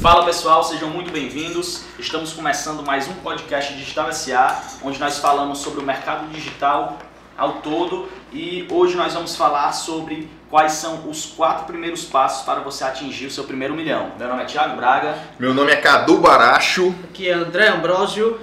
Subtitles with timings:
[0.00, 1.82] Fala pessoal, sejam muito bem-vindos.
[1.98, 6.98] Estamos começando mais um podcast Digital SA, onde nós falamos sobre o mercado digital
[7.36, 12.60] ao todo e hoje nós vamos falar sobre quais são os quatro primeiros passos para
[12.60, 14.12] você atingir o seu primeiro milhão.
[14.18, 15.18] Meu nome é Thiago Braga.
[15.38, 16.94] Meu nome é Cadu Baracho.
[17.04, 18.40] Aqui é André Ambrosio.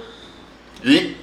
[0.84, 1.16] E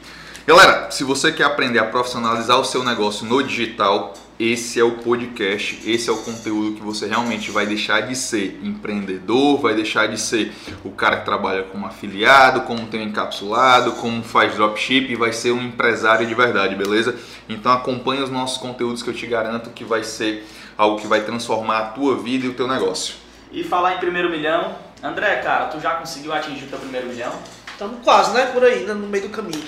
[0.46, 4.92] galera, se você quer aprender a profissionalizar o seu negócio no digital, esse é o
[4.98, 10.08] podcast, esse é o conteúdo que você realmente vai deixar de ser empreendedor, vai deixar
[10.08, 10.52] de ser
[10.84, 15.32] o cara que trabalha como afiliado, como tem um encapsulado, como faz dropship e vai
[15.32, 17.16] ser um empresário de verdade, beleza?
[17.48, 20.46] Então acompanhe os nossos conteúdos que eu te garanto que vai ser
[20.78, 23.16] algo que vai transformar a tua vida e o teu negócio.
[23.54, 27.32] E falar em primeiro milhão, André, cara, tu já conseguiu atingir o teu primeiro milhão?
[27.72, 28.48] Estamos quase, né?
[28.48, 28.94] Por aí, né?
[28.94, 29.64] no meio do caminho.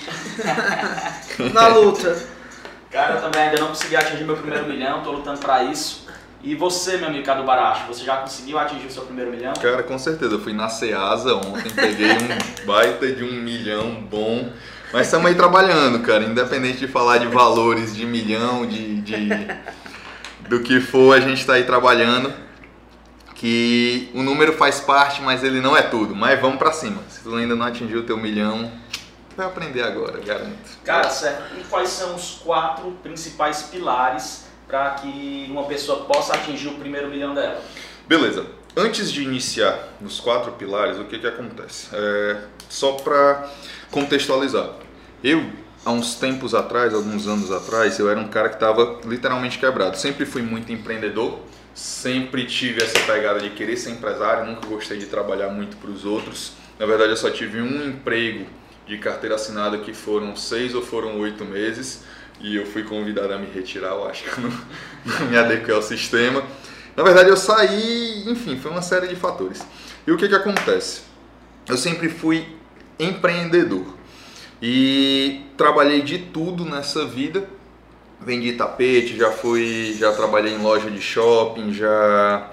[1.52, 2.37] Na luta.
[2.90, 6.06] Cara, eu também ainda não consegui atingir meu primeiro milhão, tô lutando para isso.
[6.42, 9.52] E você, meu amigo Cadu Baracho, você já conseguiu atingir o seu primeiro milhão?
[9.54, 10.34] Cara, com certeza.
[10.34, 14.48] Eu fui na Ceasa ontem, peguei um baita de um milhão bom.
[14.92, 16.24] Mas estamos aí trabalhando, cara.
[16.24, 19.28] Independente de falar de valores, de milhão, de, de
[20.48, 22.32] do que for, a gente está aí trabalhando.
[23.34, 26.14] Que o número faz parte, mas ele não é tudo.
[26.14, 27.02] Mas vamos para cima.
[27.08, 28.70] Se tu ainda não atingiu o teu milhão,
[29.38, 30.78] vai aprender agora, garanto.
[30.84, 31.54] Cara, certo.
[31.58, 37.08] E quais são os quatro principais pilares para que uma pessoa possa atingir o primeiro
[37.08, 37.62] milhão dela?
[38.08, 38.44] Beleza.
[38.76, 41.88] Antes de iniciar nos quatro pilares, o que que acontece?
[41.92, 43.48] É, só para
[43.92, 44.70] contextualizar.
[45.22, 45.48] Eu,
[45.84, 49.96] há uns tempos atrás, alguns anos atrás, eu era um cara que estava literalmente quebrado.
[49.96, 51.38] Sempre fui muito empreendedor,
[51.74, 56.04] sempre tive essa pegada de querer ser empresário, nunca gostei de trabalhar muito para os
[56.04, 56.52] outros.
[56.78, 58.46] Na verdade, eu só tive um emprego
[58.88, 62.02] de carteira assinada que foram seis ou foram oito meses
[62.40, 64.50] e eu fui convidado a me retirar, eu acho que não,
[65.04, 66.42] não me adequei ao sistema.
[66.96, 69.64] Na verdade eu saí, enfim, foi uma série de fatores.
[70.06, 71.02] E o que que acontece?
[71.68, 72.56] Eu sempre fui
[72.98, 73.94] empreendedor
[74.60, 77.48] e trabalhei de tudo nessa vida.
[78.20, 82.50] Vendi tapete, já fui, já trabalhei em loja de shopping, já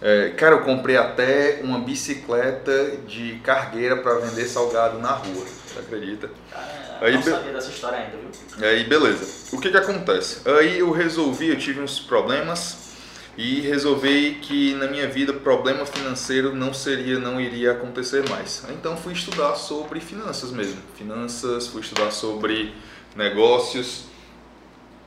[0.00, 5.44] é, cara, eu comprei até uma bicicleta de cargueira para vender salgado na rua.
[5.66, 6.30] Você acredita?
[6.54, 8.68] Ah, aí, não sabia dessa história ainda, viu?
[8.68, 9.26] Aí, beleza.
[9.52, 10.40] O que que acontece?
[10.48, 12.88] Aí eu resolvi, eu tive uns problemas
[13.36, 18.64] e resolvi que na minha vida problema financeiro não seria, não iria acontecer mais.
[18.70, 20.80] Então fui estudar sobre finanças mesmo.
[20.96, 22.74] Finanças, fui estudar sobre
[23.16, 24.07] negócios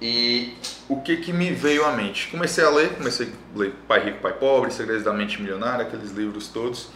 [0.01, 0.55] e
[0.89, 2.27] o que que me veio à mente?
[2.29, 6.11] Comecei a ler, comecei a ler Pai Rico, Pai Pobre, Segredos da Mente Milionária, aqueles
[6.11, 6.89] livros todos.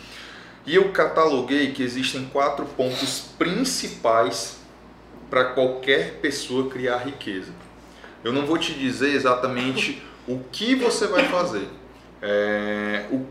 [0.66, 4.58] E eu cataloguei que existem quatro pontos principais
[5.30, 7.52] para qualquer pessoa criar riqueza.
[8.24, 11.68] Eu não vou te dizer exatamente o que você vai fazer,
[12.24, 13.24] é, o,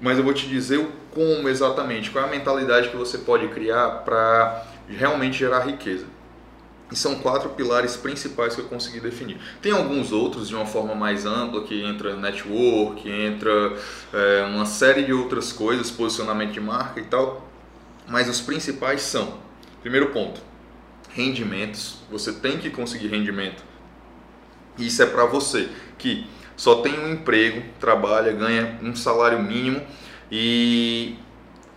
[0.00, 3.46] mas eu vou te dizer o como exatamente, qual é a mentalidade que você pode
[3.48, 6.06] criar para realmente gerar riqueza.
[6.90, 9.38] E são quatro pilares principais que eu consegui definir.
[9.62, 13.76] Tem alguns outros de uma forma mais ampla, que entra network, entra
[14.12, 17.48] é, uma série de outras coisas, posicionamento de marca e tal.
[18.08, 19.34] Mas os principais são,
[19.82, 20.40] primeiro ponto,
[21.10, 21.98] rendimentos.
[22.10, 23.62] Você tem que conseguir rendimento.
[24.76, 26.26] Isso é para você que
[26.56, 29.80] só tem um emprego, trabalha, ganha um salário mínimo
[30.30, 31.16] e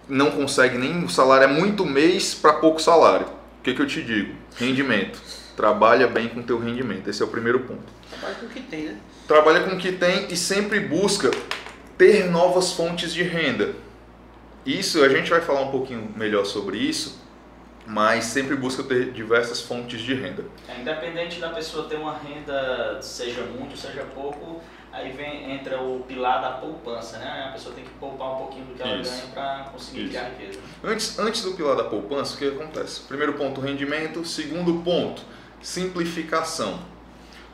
[0.10, 3.28] não consegue nem o salário é muito mês para pouco salário.
[3.28, 4.43] O que, que eu te digo?
[4.58, 5.20] Rendimento.
[5.56, 7.10] Trabalha bem com o teu rendimento.
[7.10, 7.84] Esse é o primeiro ponto.
[8.10, 8.98] Trabalha com o que tem, né?
[9.28, 11.32] Trabalha com o que tem e sempre busca
[11.98, 13.74] ter novas fontes de renda.
[14.66, 17.22] Isso, a gente vai falar um pouquinho melhor sobre isso,
[17.86, 20.46] mas sempre busca ter diversas fontes de renda.
[20.68, 24.62] É, independente da pessoa ter uma renda, seja muito, seja pouco,
[24.94, 27.48] aí vem, entra o pilar da poupança, né?
[27.50, 29.12] A pessoa tem que poupar um pouquinho do que ela Isso.
[29.12, 30.10] ganha para conseguir Isso.
[30.10, 30.60] criar riqueza.
[30.84, 33.02] Antes, antes do pilar da poupança, o que acontece?
[33.02, 34.24] Primeiro ponto, rendimento.
[34.24, 35.24] Segundo ponto,
[35.62, 36.80] simplificação.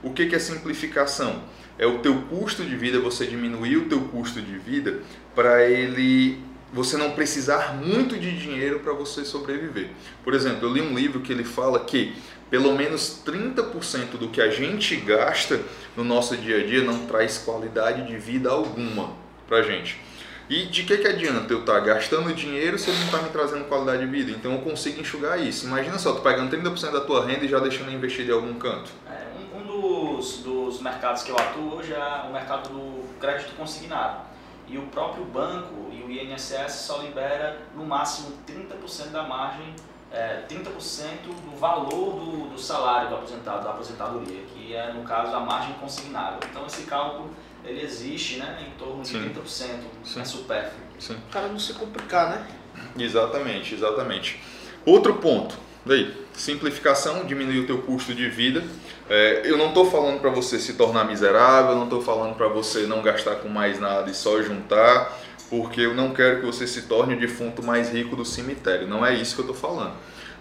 [0.03, 1.41] O que, que é simplificação?
[1.77, 4.99] É o teu custo de vida, você diminuir o teu custo de vida
[5.33, 9.89] para ele você não precisar muito de dinheiro para você sobreviver.
[10.23, 12.13] Por exemplo, eu li um livro que ele fala que
[12.49, 15.61] pelo menos 30% do que a gente gasta
[15.95, 19.11] no nosso dia a dia não traz qualidade de vida alguma
[19.47, 19.99] para gente.
[20.49, 23.29] E de que, que adianta eu estar tá gastando dinheiro se ele não está me
[23.29, 24.31] trazendo qualidade de vida?
[24.31, 25.67] Então eu consigo enxugar isso.
[25.67, 28.89] Imagina só, tu pegando 30% da tua renda e já deixando investir em algum canto.
[29.07, 33.55] É, um, um dos, dos mercados que eu atuo hoje é o mercado do crédito
[33.55, 34.27] consignado.
[34.67, 39.75] E o próprio banco e o INSS só libera no máximo 30% da margem
[40.11, 40.63] é, 30%
[41.45, 45.73] do valor do, do, salário do aposentado, da aposentadoria, que é, no caso, a margem
[45.75, 46.39] consignável.
[46.49, 47.29] Então, esse cálculo
[47.63, 49.31] ele existe né, em torno de Sim.
[49.35, 49.67] 30%,
[50.03, 50.21] Sim.
[50.21, 50.81] é supérfluo.
[50.97, 51.15] Sim.
[51.15, 52.47] O cara não se complicar, né?
[52.97, 54.41] Exatamente, exatamente.
[54.85, 58.63] Outro ponto, daí, simplificação, diminuir o teu custo de vida.
[59.09, 62.83] É, eu não estou falando para você se tornar miserável, não estou falando para você
[62.83, 65.17] não gastar com mais nada e só juntar,
[65.49, 68.87] porque eu não quero que você se torne o defunto mais rico do cemitério.
[68.87, 69.93] Não é isso que eu estou falando.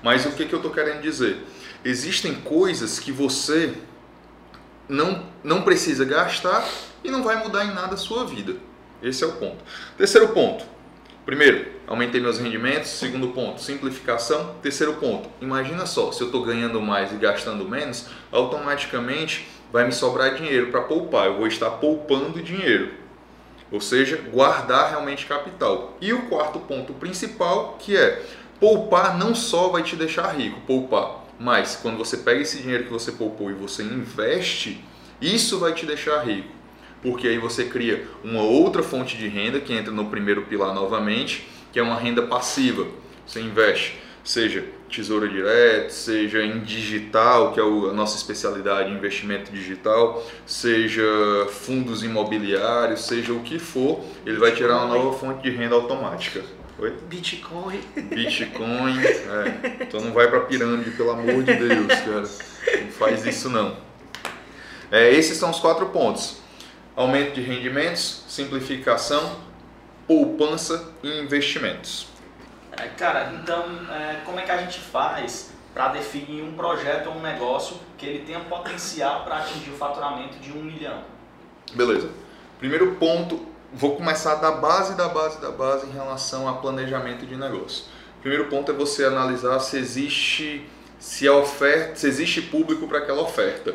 [0.02, 1.44] Mas o que, que eu estou querendo dizer?
[1.84, 3.74] Existem coisas que você
[4.88, 6.66] não, não precisa gastar
[7.02, 8.56] e não vai mudar em nada a sua vida.
[9.02, 9.64] Esse é o ponto.
[9.96, 10.64] Terceiro ponto.
[11.24, 12.90] Primeiro, aumentei meus rendimentos.
[12.90, 14.56] Segundo ponto, simplificação.
[14.62, 19.92] Terceiro ponto, imagina só, se eu estou ganhando mais e gastando menos, automaticamente vai me
[19.92, 21.26] sobrar dinheiro para poupar.
[21.26, 23.07] Eu vou estar poupando dinheiro.
[23.70, 25.96] Ou seja, guardar realmente capital.
[26.00, 28.24] E o quarto ponto principal, que é
[28.58, 32.92] poupar não só vai te deixar rico, poupar, mas quando você pega esse dinheiro que
[32.92, 34.82] você poupou e você investe,
[35.20, 36.58] isso vai te deixar rico
[37.02, 41.46] porque aí você cria uma outra fonte de renda que entra no primeiro pilar novamente,
[41.72, 42.86] que é uma renda passiva.
[43.26, 50.24] Você investe, seja tesouro direto, seja em digital, que é a nossa especialidade, investimento digital,
[50.46, 51.02] seja
[51.50, 56.42] fundos imobiliários, seja o que for, ele vai tirar uma nova fonte de renda automática.
[56.78, 56.94] Oi?
[57.08, 57.80] Bitcoin.
[57.96, 59.82] Bitcoin, é.
[59.82, 62.28] Então não vai para pirâmide, pelo amor de Deus, cara.
[62.82, 63.76] Não faz isso não.
[64.90, 66.38] É, esses são os quatro pontos
[66.98, 69.36] aumento de rendimentos, simplificação,
[70.04, 72.07] poupança e investimentos.
[72.80, 77.16] É, cara, então é, como é que a gente faz para definir um projeto ou
[77.16, 81.02] um negócio que ele tenha potencial para atingir o faturamento de um milhão?
[81.72, 82.08] Beleza.
[82.58, 87.36] Primeiro ponto, vou começar da base da base da base em relação a planejamento de
[87.36, 87.84] negócio.
[88.20, 93.22] Primeiro ponto é você analisar se existe se a oferta, se existe público para aquela
[93.22, 93.74] oferta.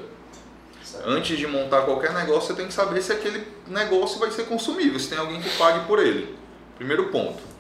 [1.06, 5.00] Antes de montar qualquer negócio, você tem que saber se aquele negócio vai ser consumível,
[5.00, 6.38] se tem alguém que pague por ele.
[6.76, 7.53] Primeiro ponto.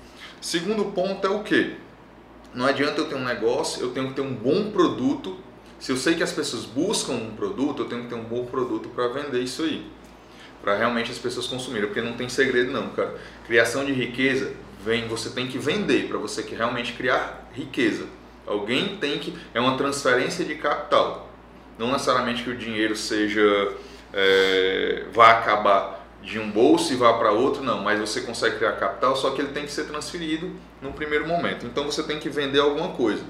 [0.43, 1.73] Segundo ponto é o que?
[2.53, 5.37] Não adianta eu ter um negócio, eu tenho que ter um bom produto.
[5.79, 8.43] Se eu sei que as pessoas buscam um produto, eu tenho que ter um bom
[8.43, 9.89] produto para vender isso aí.
[10.61, 13.15] Para realmente as pessoas consumirem, porque não tem segredo não, cara.
[13.47, 14.51] Criação de riqueza
[14.83, 18.05] vem, você tem que vender para você que realmente criar riqueza.
[18.45, 21.31] Alguém tem que é uma transferência de capital.
[21.79, 23.77] Não necessariamente que o dinheiro seja
[24.11, 28.73] é, vá acabar de um bolso e vá para outro, não, mas você consegue criar
[28.73, 31.65] capital, só que ele tem que ser transferido no primeiro momento.
[31.65, 33.23] Então você tem que vender alguma coisa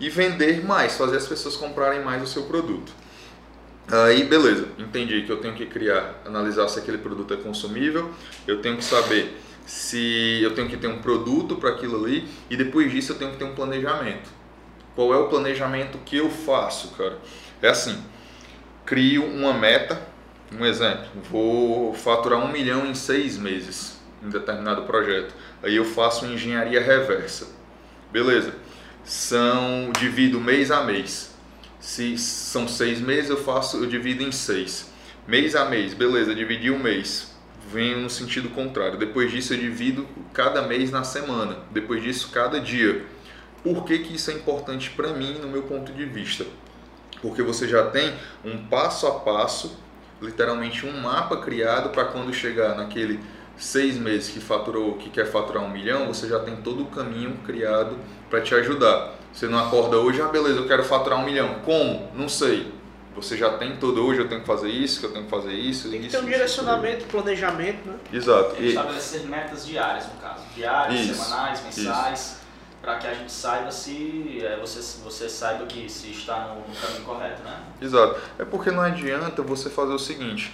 [0.00, 2.92] e vender mais, fazer as pessoas comprarem mais o seu produto.
[3.88, 8.10] Aí, beleza, entendi que eu tenho que criar, analisar se aquele produto é consumível,
[8.46, 12.56] eu tenho que saber se eu tenho que ter um produto para aquilo ali e
[12.56, 14.30] depois disso eu tenho que ter um planejamento.
[14.94, 17.18] Qual é o planejamento que eu faço, cara?
[17.60, 17.96] É assim,
[18.84, 20.00] crio uma meta,
[20.58, 25.34] um exemplo, vou faturar um milhão em seis meses em determinado projeto.
[25.62, 27.48] Aí eu faço engenharia reversa.
[28.12, 28.54] Beleza.
[29.04, 31.34] São, divido mês a mês.
[31.80, 34.92] Se são seis meses, eu faço, eu divido em seis.
[35.26, 37.32] Mês a mês, beleza, dividi um mês.
[37.68, 38.98] Venho no sentido contrário.
[38.98, 41.58] Depois disso eu divido cada mês na semana.
[41.70, 43.04] Depois disso, cada dia.
[43.64, 46.44] Por que, que isso é importante para mim, no meu ponto de vista?
[47.22, 48.12] porque você já tem
[48.44, 49.78] um passo a passo,
[50.22, 53.20] literalmente um mapa criado para quando chegar naquele
[53.56, 57.36] seis meses que faturou, que quer faturar um milhão, você já tem todo o caminho
[57.44, 57.98] criado
[58.30, 59.14] para te ajudar.
[59.32, 61.56] Você não acorda hoje, ah beleza, eu quero faturar um milhão.
[61.64, 62.08] Como?
[62.14, 62.72] Não sei.
[63.14, 65.52] Você já tem todo hoje, eu tenho que fazer isso, que eu tenho que fazer
[65.52, 65.90] isso.
[65.90, 67.96] Tem que isso, ter um direcionamento, planejamento, né?
[68.10, 68.56] Exato.
[68.58, 70.42] E estabelecer metas diárias, no caso.
[70.54, 72.41] Diárias, isso, semanais, mensais.
[72.82, 76.74] Para que a gente saiba se é, você, você saiba que se está no, no,
[76.74, 77.60] caminho correto, né?
[77.80, 78.20] Exato.
[78.40, 80.52] É porque não adianta você fazer o seguinte.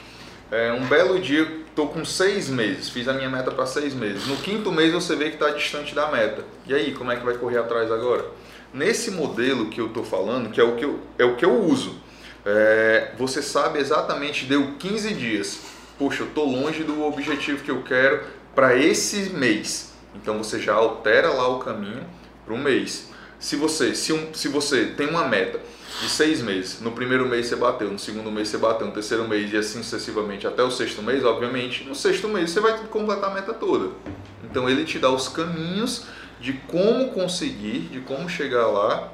[0.50, 4.26] É, um belo dia, estou com seis meses, fiz a minha meta para seis meses.
[4.26, 6.44] No quinto mês você vê que está distante da meta.
[6.66, 8.24] E aí, como é que vai correr atrás agora?
[8.74, 11.64] Nesse modelo que eu estou falando, que é o que eu, é o que eu
[11.64, 11.98] uso,
[12.44, 15.60] é, você sabe exatamente, deu 15 dias.
[15.98, 18.22] Poxa, eu estou longe do objetivo que eu quero
[18.54, 19.92] para esse mês.
[20.14, 22.17] Então você já altera lá o caminho
[22.48, 23.10] para um mês.
[23.38, 25.60] Se você, se, um, se você tem uma meta
[26.00, 29.28] de seis meses, no primeiro mês você bateu, no segundo mês você bateu, no terceiro
[29.28, 33.30] mês e assim sucessivamente até o sexto mês, obviamente, no sexto mês você vai completar
[33.30, 33.90] a meta toda.
[34.42, 36.06] Então ele te dá os caminhos
[36.40, 39.12] de como conseguir, de como chegar lá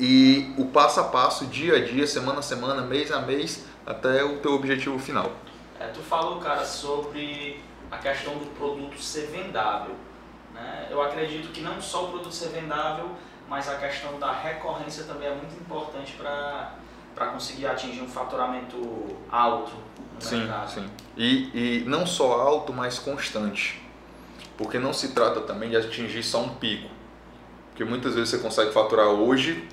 [0.00, 4.24] e o passo a passo, dia a dia, semana a semana, mês a mês, até
[4.24, 5.30] o teu objetivo final.
[5.78, 7.60] É, tu falou, cara, sobre
[7.90, 9.94] a questão do produto ser vendável.
[10.56, 10.88] Né?
[10.90, 13.10] Eu acredito que não só o produto ser vendável,
[13.48, 19.72] mas a questão da recorrência também é muito importante para conseguir atingir um faturamento alto.
[20.18, 20.70] sim, mercado.
[20.70, 20.86] sim.
[21.16, 23.82] E, e não só alto, mas constante.
[24.56, 26.88] Porque não se trata também de atingir só um pico.
[27.70, 29.68] Porque muitas vezes você consegue faturar hoje,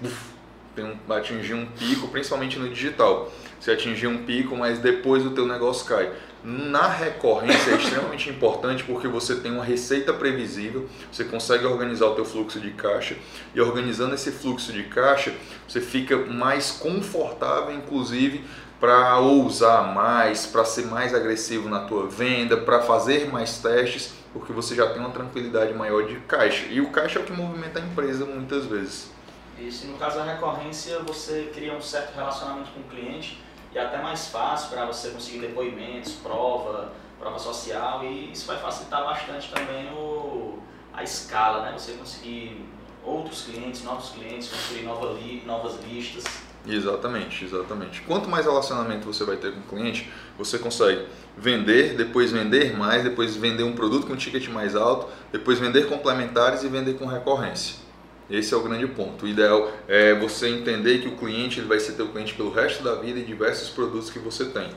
[1.10, 3.32] atingir um pico, principalmente no digital.
[3.60, 6.12] Você atingir um pico, mas depois o teu negócio cai.
[6.44, 12.16] Na recorrência é extremamente importante porque você tem uma receita previsível, você consegue organizar o
[12.16, 13.16] teu fluxo de caixa
[13.56, 15.34] e organizando esse fluxo de caixa,
[15.66, 18.44] você fica mais confortável, inclusive,
[18.78, 24.52] para ousar mais, para ser mais agressivo na tua venda, para fazer mais testes, porque
[24.52, 26.66] você já tem uma tranquilidade maior de caixa.
[26.66, 29.10] E o caixa é o que movimenta a empresa muitas vezes.
[29.58, 33.42] Isso, no caso da recorrência, você cria um certo relacionamento com o cliente
[33.74, 38.58] e é até mais fácil para você conseguir depoimentos, prova, prova social e isso vai
[38.58, 40.60] facilitar bastante também o,
[40.94, 41.74] a escala, né?
[41.78, 42.66] Você conseguir
[43.04, 46.24] outros clientes, novos clientes, construir nova li, novas listas.
[46.66, 48.02] Exatamente, exatamente.
[48.04, 51.06] Quanto mais relacionamento você vai ter com o cliente, você consegue
[51.38, 55.88] vender, depois vender mais, depois vender um produto com um ticket mais alto, depois vender
[55.88, 57.83] complementares e vender com recorrência.
[58.30, 59.26] Esse é o grande ponto.
[59.26, 62.84] O ideal é você entender que o cliente ele vai ser teu cliente pelo resto
[62.84, 64.70] da vida e diversos produtos que você tem.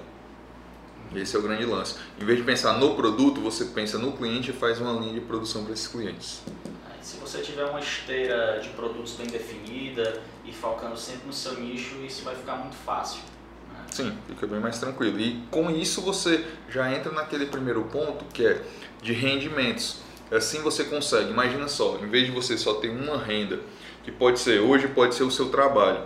[1.14, 1.94] Esse é o grande lance.
[2.20, 5.20] Em vez de pensar no produto, você pensa no cliente e faz uma linha de
[5.20, 6.42] produção para esses clientes.
[7.00, 11.94] Se você tiver uma esteira de produtos bem definida e focando sempre no seu nicho,
[12.04, 13.20] isso vai ficar muito fácil.
[13.72, 13.78] Né?
[13.92, 15.20] Sim, fica bem mais tranquilo.
[15.20, 18.60] E com isso você já entra naquele primeiro ponto que é
[19.00, 20.00] de rendimentos.
[20.30, 23.60] Assim você consegue, imagina só, em vez de você só ter uma renda,
[24.02, 26.00] que pode ser hoje, pode ser o seu trabalho.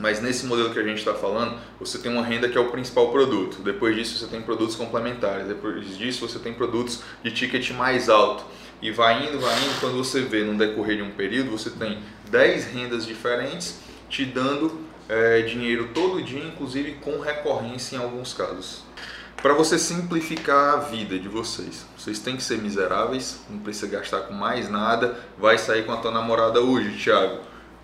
[0.00, 2.70] Mas nesse modelo que a gente está falando, você tem uma renda que é o
[2.70, 3.62] principal produto.
[3.62, 5.46] Depois disso, você tem produtos complementares.
[5.46, 8.44] Depois disso, você tem produtos de ticket mais alto
[8.82, 12.02] e vai indo, vai indo, quando você vê no decorrer de um período, você tem
[12.30, 18.82] 10 rendas diferentes te dando é, dinheiro todo dia, inclusive com recorrência em alguns casos.
[19.40, 24.20] Para você simplificar a vida de vocês, vocês têm que ser miseráveis, não precisa gastar
[24.20, 27.38] com mais nada, vai sair com a tua namorada hoje, Thiago.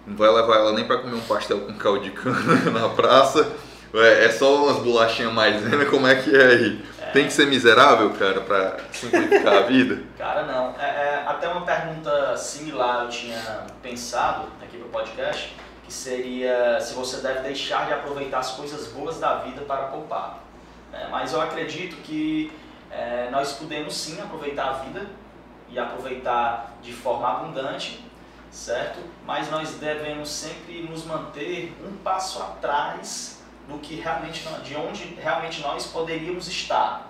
[0.06, 2.38] Não vai levar ela nem para comer um pastel com caldo de cana
[2.70, 3.50] na praça.
[3.94, 5.86] É, é só umas bolachinhas mais, né?
[5.86, 6.84] Como é que é aí?
[7.14, 10.02] Tem que ser miserável, cara, para simplificar a vida?
[10.18, 10.74] Cara, não.
[10.78, 16.94] É, é, até uma pergunta similar eu tinha pensado aqui pro podcast, que seria se
[16.94, 20.44] você deve deixar de aproveitar as coisas boas da vida para poupar.
[20.92, 22.52] É, mas eu acredito que
[22.90, 25.06] é, nós podemos sim aproveitar a vida
[25.68, 28.04] e aproveitar de forma abundante,
[28.50, 28.98] certo?
[29.24, 35.60] Mas nós devemos sempre nos manter um passo atrás do que realmente de onde realmente
[35.62, 37.08] nós poderíamos estar,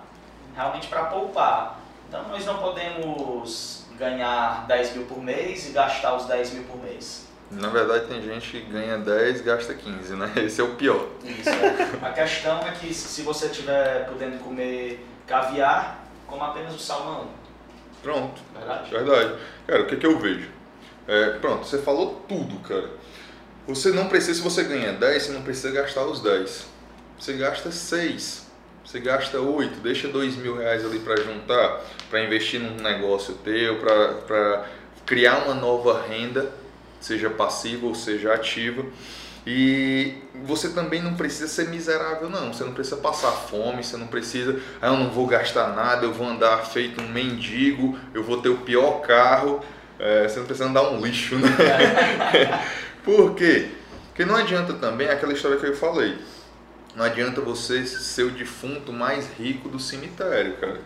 [0.55, 1.79] realmente para poupar.
[2.07, 6.77] Então nós não podemos ganhar 10 mil por mês e gastar os 10 mil por
[6.77, 7.27] mês.
[7.49, 10.31] Na verdade tem gente que ganha 10 e gasta 15, né?
[10.37, 11.07] Esse é o pior.
[11.23, 12.07] Isso, é.
[12.07, 17.29] A questão é que se você estiver podendo comer caviar, coma apenas o salmão.
[18.03, 18.41] Pronto.
[18.53, 18.91] Verdade?
[18.91, 19.35] Verdade.
[19.65, 20.49] Cara, o que, que eu vejo?
[21.07, 22.89] É, pronto, você falou tudo, cara.
[23.65, 26.67] Você não precisa, se você ganha 10, você não precisa gastar os 10.
[27.17, 28.51] Você gasta 6.
[28.83, 33.77] Você gasta 8, deixa 2 mil reais ali para juntar, para investir num negócio teu,
[33.77, 34.65] para
[35.05, 36.51] criar uma nova renda,
[36.99, 38.83] seja passiva ou seja ativa.
[39.45, 42.53] E você também não precisa ser miserável, não.
[42.53, 46.13] Você não precisa passar fome, você não precisa, ah, eu não vou gastar nada, eu
[46.13, 49.63] vou andar feito um mendigo, eu vou ter o pior carro.
[49.99, 51.49] É, você não precisa andar um lixo, né?
[53.03, 53.69] Por quê?
[54.07, 56.17] Porque não adianta também aquela história que eu falei.
[56.95, 60.79] Não adianta você ser o defunto mais rico do cemitério, cara.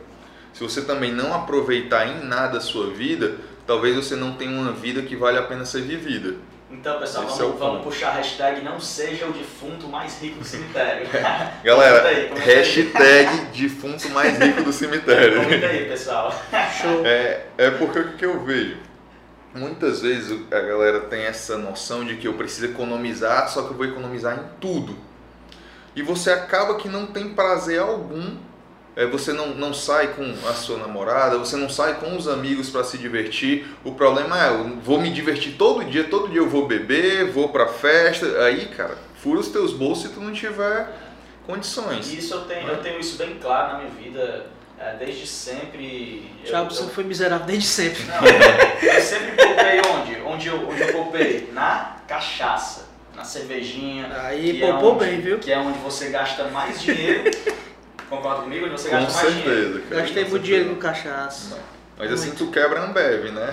[0.53, 3.35] Se você também não aproveitar em nada a sua vida,
[3.67, 6.35] talvez você não tenha uma vida que vale a pena ser vivida.
[6.69, 10.39] Então, pessoal, Esse vamos, é vamos puxar a hashtag não seja o defunto mais rico
[10.39, 11.07] do cemitério.
[11.63, 13.45] Galera, comenta aí, comenta hashtag aí.
[13.53, 15.43] defunto mais rico do cemitério.
[15.43, 16.33] Comenta aí, pessoal.
[16.81, 17.05] Show.
[17.05, 18.77] É, é porque o que eu vejo?
[19.53, 23.77] Muitas vezes a galera tem essa noção de que eu preciso economizar, só que eu
[23.77, 24.97] vou economizar em tudo.
[25.95, 28.35] E você acaba que não tem prazer algum.
[28.95, 32.69] É, você não, não sai com a sua namorada, você não sai com os amigos
[32.69, 33.67] para se divertir.
[33.83, 37.49] O problema é, eu vou me divertir todo dia, todo dia eu vou beber, vou
[37.49, 38.25] pra festa.
[38.43, 40.87] Aí, cara, fura os teus bolsos se tu não tiver
[41.45, 42.11] condições.
[42.13, 44.47] Isso eu tenho, eu tenho isso bem claro na minha vida
[44.79, 46.31] é, desde sempre.
[46.45, 48.03] Thiago, você eu, foi miserável desde sempre.
[48.03, 50.21] Não, eu sempre poupei onde?
[50.21, 51.49] Onde eu, onde eu poupei?
[51.53, 54.09] Na cachaça, na cervejinha.
[54.21, 55.39] Aí poupou é onde, bem, viu?
[55.39, 57.29] Que é onde você gasta mais dinheiro.
[58.15, 58.69] Concorda comigo?
[58.69, 59.81] Você Com gasta certeza, mais dinheiro.
[59.89, 61.55] Cara, Gastei com muito dinheiro no cachaça.
[61.55, 61.63] Não.
[61.97, 63.51] Mas assim tu quebra a Ambev, né?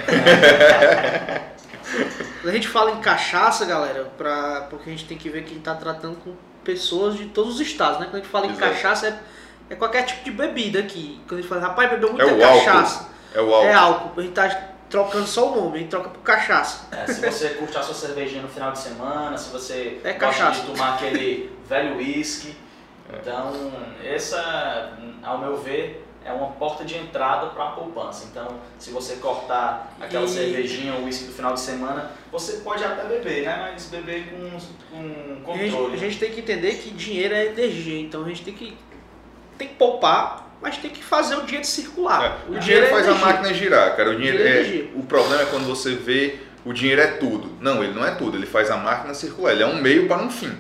[2.41, 5.51] Quando a gente fala em cachaça, galera, pra, porque a gente tem que ver que
[5.53, 8.07] a gente tá tratando com pessoas de todos os estados, né?
[8.07, 8.73] Quando a gente fala em Exato.
[8.73, 9.19] cachaça, é,
[9.71, 11.21] é qualquer tipo de bebida aqui.
[11.29, 13.09] Quando a gente fala, rapaz, bebeu muita É o cachaça.
[13.35, 13.69] É o álcool.
[13.69, 14.21] É álcool.
[14.21, 16.87] A gente tá trocando só o nome, a gente troca por cachaça.
[16.91, 20.19] É, se você curte a sua cervejinha no final de semana, se você É gosta
[20.43, 20.61] cachaça.
[20.63, 22.57] de tomar aquele velho whisky.
[23.21, 23.73] Então,
[24.05, 24.93] essa,
[25.23, 28.27] ao meu ver, é uma porta de entrada para a poupança.
[28.31, 28.47] Então,
[28.79, 33.05] se você cortar aquela E- cervejinha ou whisky do final de semana, você pode até
[33.05, 33.71] beber, né?
[33.73, 35.95] Mas beber com, com A gente, controle.
[35.95, 38.77] a gente tem que entender que dinheiro é energia, então a gente tem que,
[39.59, 42.39] tem que poupar, mas tem que fazer o dinheiro circular.
[42.49, 44.11] É, o dinheiro faz a máquina girar, cara.
[44.11, 47.51] O dinheiro Dinheiro é é, o problema é quando você vê o dinheiro é tudo.
[47.61, 48.37] Não, ele não é tudo.
[48.37, 49.51] Ele faz a máquina circular.
[49.53, 50.57] Ele é um meio para um fim.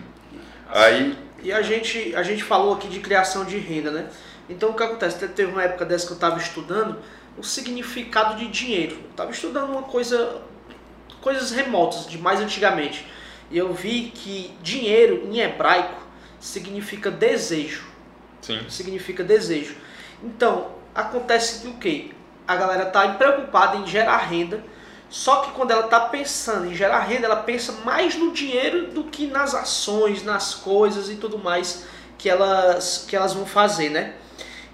[0.69, 4.07] Aí, E a gente, a gente falou aqui de criação de renda, né?
[4.49, 5.19] Então o que acontece?
[5.19, 6.99] Te- Teve uma época dessa que eu estava estudando
[7.37, 8.97] o significado de dinheiro.
[9.05, 10.43] Eu estava estudando uma coisa,
[11.21, 13.07] coisas remotas, de mais antigamente.
[13.51, 16.01] E eu vi que dinheiro em hebraico
[16.41, 17.85] significa desejo.
[18.41, 18.61] sim.
[18.69, 19.75] Significa desejo.
[20.23, 22.11] Então, acontece que o quê?
[22.47, 24.63] A galera tá preocupada em gerar renda,
[25.13, 29.05] só que quando ela tá pensando em gerar renda, ela pensa mais no dinheiro do
[29.05, 31.85] que nas ações, nas coisas e tudo mais
[32.17, 34.15] que elas, que elas vão fazer, né?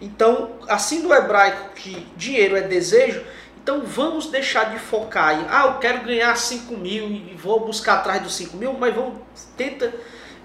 [0.00, 3.20] Então, assim do hebraico que dinheiro é desejo,
[3.60, 7.94] então vamos deixar de focar em, ah, eu quero ganhar 5 mil e vou buscar
[7.94, 9.18] atrás dos 5 mil, mas vamos,
[9.56, 9.92] tenta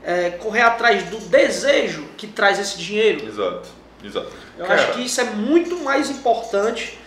[0.04, 3.28] é, correr atrás do desejo que traz esse dinheiro.
[3.28, 3.70] Exato.
[4.04, 4.32] Exato.
[4.58, 6.98] Eu Cara, acho que isso é muito mais importante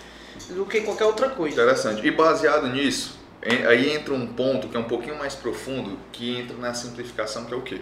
[0.50, 1.55] do que qualquer outra coisa.
[1.55, 2.07] Interessante.
[2.07, 3.19] E baseado nisso,
[3.69, 7.55] aí entra um ponto que é um pouquinho mais profundo, que entra na simplificação, que
[7.55, 7.81] é o quê?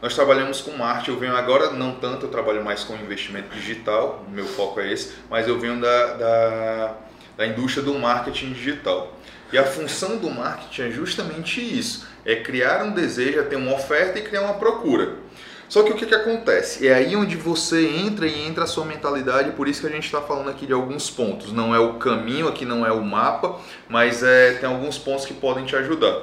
[0.00, 4.24] Nós trabalhamos com marketing, eu venho agora, não tanto, eu trabalho mais com investimento digital,
[4.30, 6.96] meu foco é esse, mas eu venho da, da,
[7.38, 9.16] da indústria do marketing digital.
[9.52, 13.72] E a função do marketing é justamente isso, é criar um desejo, é ter uma
[13.74, 15.16] oferta e criar uma procura.
[15.68, 16.86] Só que o que, que acontece?
[16.86, 20.04] É aí onde você entra e entra a sua mentalidade, por isso que a gente
[20.04, 21.52] está falando aqui de alguns pontos.
[21.52, 25.34] Não é o caminho, aqui não é o mapa, mas é, tem alguns pontos que
[25.34, 26.22] podem te ajudar.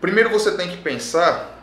[0.00, 1.60] Primeiro você tem que pensar,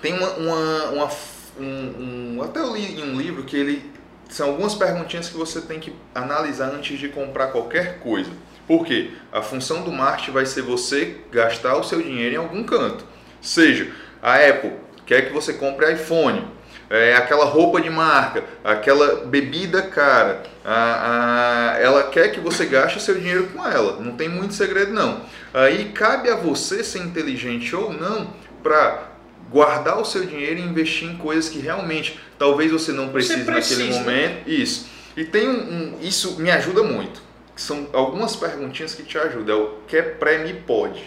[0.00, 1.10] tem uma, uma, uma-
[1.58, 3.90] um, um- até eu li em um livro que ele
[4.28, 8.30] são algumas perguntinhas que você tem que analisar antes de comprar qualquer coisa.
[8.66, 9.12] Por quê?
[9.32, 13.04] A função do marketing vai ser você gastar o seu dinheiro em algum canto.
[13.40, 14.72] Seja a Apple
[15.06, 16.44] quer que você compre iPhone,
[16.90, 23.00] é, aquela roupa de marca, aquela bebida cara, a- a- ela quer que você gaste
[23.00, 24.00] seu dinheiro com ela.
[24.00, 25.20] Não tem muito segredo não.
[25.54, 29.08] Aí cabe a você ser inteligente ou não para
[29.50, 33.80] guardar o seu dinheiro e investir em coisas que realmente talvez você não precise precisa,
[33.80, 33.98] naquele né?
[34.00, 34.48] momento.
[34.50, 34.88] Isso.
[35.16, 37.22] E tem um, um- isso me ajuda muito.
[37.54, 39.56] São algumas perguntinhas que te ajudam.
[39.56, 41.02] É o quer pré me pode.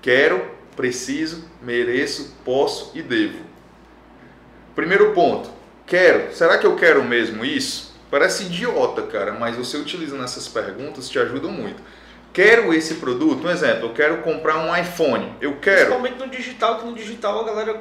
[0.00, 0.42] Quero,
[0.76, 3.38] preciso, mereço, posso e devo.
[4.74, 5.50] Primeiro ponto.
[5.86, 6.34] Quero.
[6.34, 7.96] Será que eu quero mesmo isso?
[8.10, 11.82] Parece idiota, cara, mas você utilizando essas perguntas te ajudam muito.
[12.32, 13.46] Quero esse produto?
[13.46, 15.32] Um exemplo, eu quero comprar um iPhone.
[15.40, 15.86] Eu quero.
[15.86, 17.80] Principalmente no digital, que no digital a galera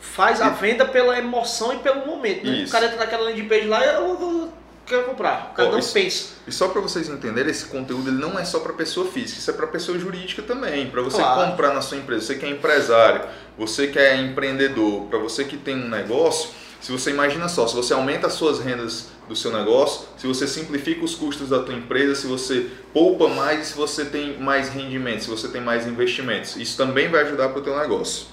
[0.00, 2.46] faz a venda pela emoção e pelo momento.
[2.46, 2.64] Né?
[2.64, 4.52] O cara entra naquela landing page lá eu, eu
[4.86, 5.50] quero comprar.
[5.52, 6.28] O cara Ó, não isso- pensa.
[6.46, 9.50] E só para vocês entenderem, esse conteúdo ele não é só para pessoa física, isso
[9.50, 10.88] é para pessoa jurídica também.
[10.88, 11.50] Para você Claro.
[11.50, 13.22] comprar na sua empresa, você que é empresário,
[13.58, 17.74] você que é empreendedor, para você que tem um negócio, se você imagina só, se
[17.74, 21.74] você aumenta as suas rendas do seu negócio, se você simplifica os custos da tua
[21.74, 26.54] empresa, se você poupa mais, se você tem mais rendimento, se você tem mais investimentos,
[26.56, 28.26] isso também vai ajudar para o teu negócio.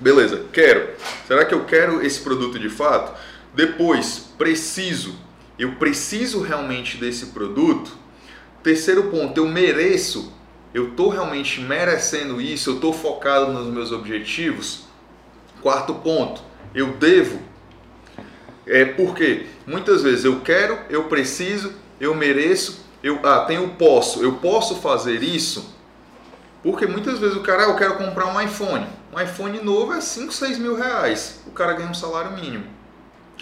[0.00, 0.88] Beleza, quero.
[1.28, 3.12] Será que eu quero esse produto de fato?
[3.54, 5.14] Depois, preciso.
[5.62, 7.92] Eu preciso realmente desse produto?
[8.64, 10.32] Terceiro ponto, eu mereço.
[10.74, 12.70] Eu estou realmente merecendo isso?
[12.70, 14.86] Eu estou focado nos meus objetivos?
[15.60, 16.42] Quarto ponto,
[16.74, 17.38] eu devo.
[18.66, 24.32] É porque muitas vezes eu quero, eu preciso, eu mereço, eu ah, tenho posso, eu
[24.38, 25.76] posso fazer isso.
[26.60, 28.84] Porque muitas vezes o cara, ah, eu quero comprar um iPhone.
[29.14, 31.40] Um iPhone novo é 5, 6 mil reais.
[31.46, 32.81] O cara ganha um salário mínimo.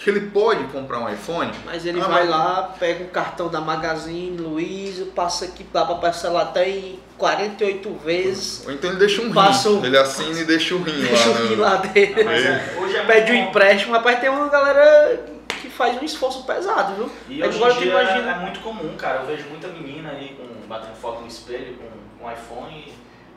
[0.06, 1.50] Ele pode comprar um iPhone?
[1.66, 5.84] Mas ele Ah, vai mas- lá, pega o cartão da Magazine Luiza, passa aqui, dá
[5.84, 9.80] pra parcelar até em 48 vezes, Ou então ele deixa um Passa rim.
[9.80, 11.38] o- Ele assina e deixa o rim deixa o lá.
[11.40, 13.92] rim no- lá dele, Mas é, hoje é pede um empréstimo.
[13.92, 15.22] Rapaz, tem uma galera
[15.60, 17.10] que faz um esforço pesado, viu?
[17.28, 19.20] E hoje agora em dia imagina- é muito comum, cara.
[19.20, 22.94] Eu vejo muita menina aí com, batendo foto no espelho com, com iPhone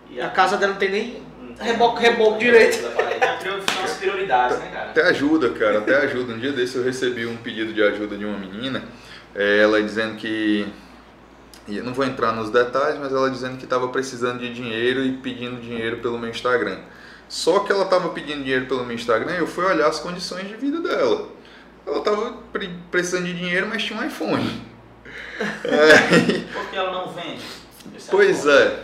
[0.09, 1.23] e, e A casa dela não tem nem
[1.59, 2.85] reboco- reboco direito.
[2.85, 4.89] É, as prioridades, né, cara?
[4.91, 6.33] Até ajuda, cara, até ajuda.
[6.33, 8.83] Um dia desse eu recebi um pedido de ajuda de uma menina,
[9.35, 10.67] eh, ela dizendo que.
[11.67, 15.03] e eu não vou entrar nos detalhes, mas ela dizendo que estava precisando de dinheiro
[15.03, 16.79] e pedindo dinheiro pelo meu Instagram.
[17.29, 20.55] Só que ela estava pedindo dinheiro pelo meu Instagram eu fui olhar as condições de
[20.55, 21.29] vida dela.
[21.85, 22.33] Ela estava
[22.91, 24.61] precisando de dinheiro, mas tinha um iPhone.
[25.63, 26.53] É.
[26.53, 27.41] Por que ela não vende?
[28.09, 28.55] Pois iPhone?
[28.57, 28.79] é.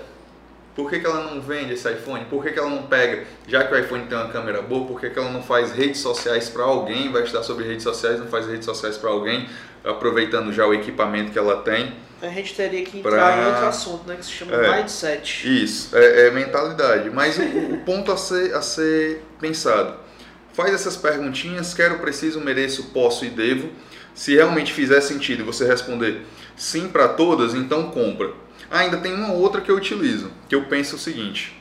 [0.79, 2.23] Por que, que ela não vende esse iPhone?
[2.29, 4.97] Por que, que ela não pega, já que o iPhone tem uma câmera boa, por
[4.97, 8.27] que, que ela não faz redes sociais para alguém, vai estudar sobre redes sociais, não
[8.27, 9.49] faz redes sociais para alguém,
[9.83, 11.95] aproveitando já o equipamento que ela tem?
[12.21, 13.41] A gente teria que entrar pra...
[13.41, 15.63] em outro assunto, né, que se chama é, mindset.
[15.63, 17.09] Isso, é, é mentalidade.
[17.09, 19.97] Mas o, o ponto a ser, a ser pensado,
[20.53, 23.69] faz essas perguntinhas, quero, preciso, mereço, posso e devo.
[24.15, 26.21] Se realmente fizer sentido você responder
[26.55, 28.31] sim para todas, então compra.
[28.69, 31.59] Ainda tem uma outra que eu utilizo, que eu penso o seguinte,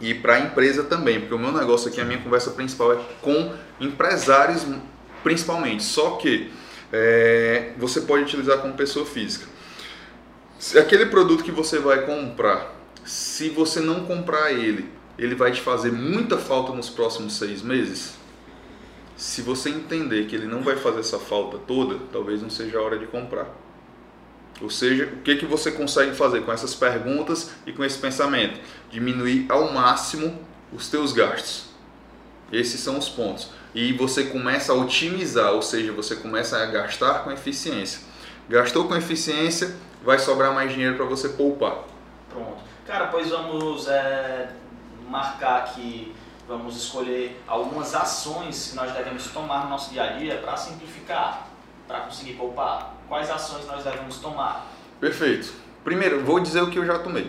[0.00, 2.98] e para a empresa também, porque o meu negócio aqui, a minha conversa principal é
[3.20, 4.66] com empresários
[5.22, 6.50] principalmente, só que
[6.92, 9.46] é, você pode utilizar como pessoa física.
[10.58, 14.88] Se aquele produto que você vai comprar, se você não comprar ele,
[15.18, 18.14] ele vai te fazer muita falta nos próximos seis meses?
[19.16, 22.82] Se você entender que ele não vai fazer essa falta toda, talvez não seja a
[22.82, 23.48] hora de comprar.
[24.60, 28.60] Ou seja, o que, que você consegue fazer com essas perguntas e com esse pensamento?
[28.90, 30.38] Diminuir ao máximo
[30.72, 31.70] os teus gastos.
[32.52, 33.48] Esses são os pontos.
[33.74, 38.02] E você começa a otimizar, ou seja, você começa a gastar com eficiência.
[38.48, 41.84] Gastou com eficiência, vai sobrar mais dinheiro para você poupar.
[42.28, 42.58] Pronto.
[42.86, 44.50] Cara, pois vamos é,
[45.08, 46.12] marcar aqui,
[46.48, 51.46] vamos escolher algumas ações que nós devemos tomar no nosso dia a dia para simplificar,
[51.90, 54.66] para conseguir poupar quais ações nós devemos tomar?
[55.00, 55.52] Perfeito.
[55.82, 57.28] Primeiro, vou dizer o que eu já tomei.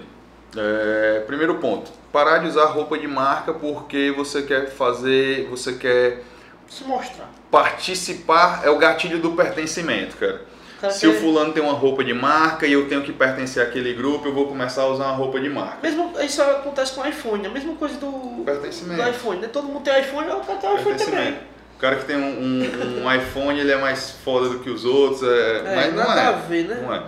[0.55, 6.23] É, primeiro ponto, parar de usar roupa de marca porque você quer fazer, você quer
[6.67, 7.27] se mostrar.
[7.49, 10.51] Participar é o gatilho do pertencimento, cara.
[10.91, 14.27] Se o fulano tem uma roupa de marca e eu tenho que pertencer àquele grupo,
[14.27, 15.77] eu vou começar a usar uma roupa de marca.
[15.81, 19.01] Mesmo, isso acontece com o iPhone, a mesma coisa do, pertencimento.
[19.01, 19.41] do iPhone.
[19.41, 19.47] Né?
[19.47, 21.50] Todo mundo tem iPhone, eu quero ter iPhone também
[21.81, 25.23] cara que tem um, um, um, iPhone ele é mais foda do que os outros,
[25.23, 26.27] é, é mas não é.
[26.27, 26.79] A ver, né?
[26.81, 27.03] Não é.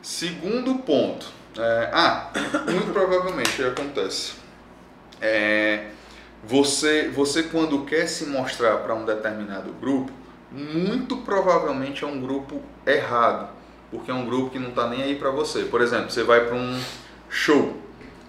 [0.00, 1.26] Segundo ponto.
[1.58, 2.30] É, ah,
[2.70, 4.34] muito provavelmente acontece.
[5.20, 5.86] É,
[6.44, 10.12] você, você quando quer se mostrar para um determinado grupo,
[10.50, 13.48] muito provavelmente é um grupo errado,
[13.90, 15.64] porque é um grupo que não está nem aí para você.
[15.64, 16.80] Por exemplo, você vai para um
[17.28, 17.76] show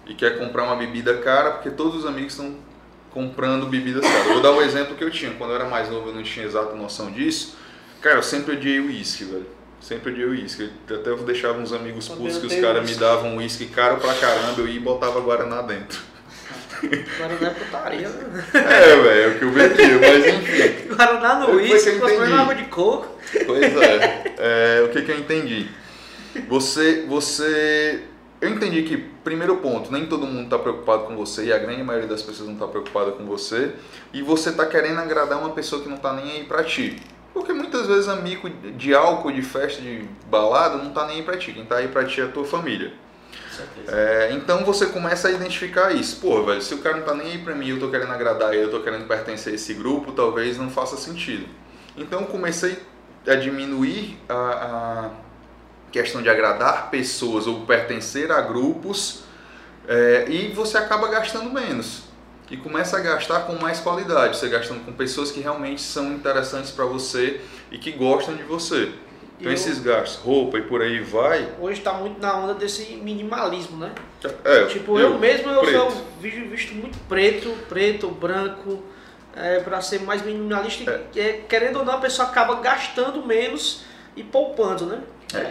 [0.06, 2.54] e quer comprar uma bebida cara porque todos os amigos estão
[3.16, 4.26] comprando bebidas caras.
[4.26, 5.30] Vou dar o um exemplo que eu tinha.
[5.32, 7.56] Quando eu era mais novo, eu não tinha exata noção disso.
[8.02, 9.46] Cara, eu sempre odiei o uísque, velho.
[9.80, 10.70] Sempre odiei o uísque.
[10.84, 14.60] Até eu deixava uns amigos putos que os caras me davam uísque caro pra caramba,
[14.60, 15.98] eu ia e botava Guaraná dentro.
[17.16, 18.44] Guaraná é putaria, né?
[18.52, 20.94] É, velho, é o que eu vendia, mas enfim.
[20.94, 23.18] Guaraná no uísque, comprando água de coco.
[23.46, 24.34] Pois é.
[24.36, 25.70] é o que, que eu entendi?
[26.48, 28.02] Você, você
[28.40, 31.82] eu entendi que, primeiro ponto, nem todo mundo está preocupado com você e a grande
[31.82, 33.72] maioria das pessoas não está preocupada com você
[34.12, 37.02] e você está querendo agradar uma pessoa que não está nem aí para ti.
[37.34, 41.36] Porque muitas vezes amigo de álcool, de festa, de balada não está nem aí para
[41.36, 41.52] ti.
[41.52, 42.92] Quem está aí para ti é a tua família.
[43.88, 46.20] É, então você começa a identificar isso.
[46.20, 48.52] Pô, velho, se o cara não está nem aí para mim, eu estou querendo agradar
[48.52, 51.48] ele, eu estou querendo pertencer a esse grupo, talvez não faça sentido.
[51.96, 52.78] Então comecei
[53.26, 55.10] a diminuir a, a
[55.92, 59.24] questão de agradar pessoas ou pertencer a grupos
[59.88, 62.06] é, e você acaba gastando menos
[62.50, 66.70] e começa a gastar com mais qualidade, você gastando com pessoas que realmente são interessantes
[66.70, 68.92] para você e que gostam de você.
[69.38, 71.48] Então eu, esses gastos, roupa e por aí vai.
[71.60, 73.92] Hoje está muito na onda desse minimalismo, né?
[74.44, 78.82] É, tipo, eu, eu mesmo eu sou visto, visto muito preto, preto, branco,
[79.34, 81.04] é, para ser mais minimalista.
[81.14, 81.20] É.
[81.20, 83.84] É, querendo ou não, a pessoa acaba gastando menos
[84.16, 85.02] e poupando, né?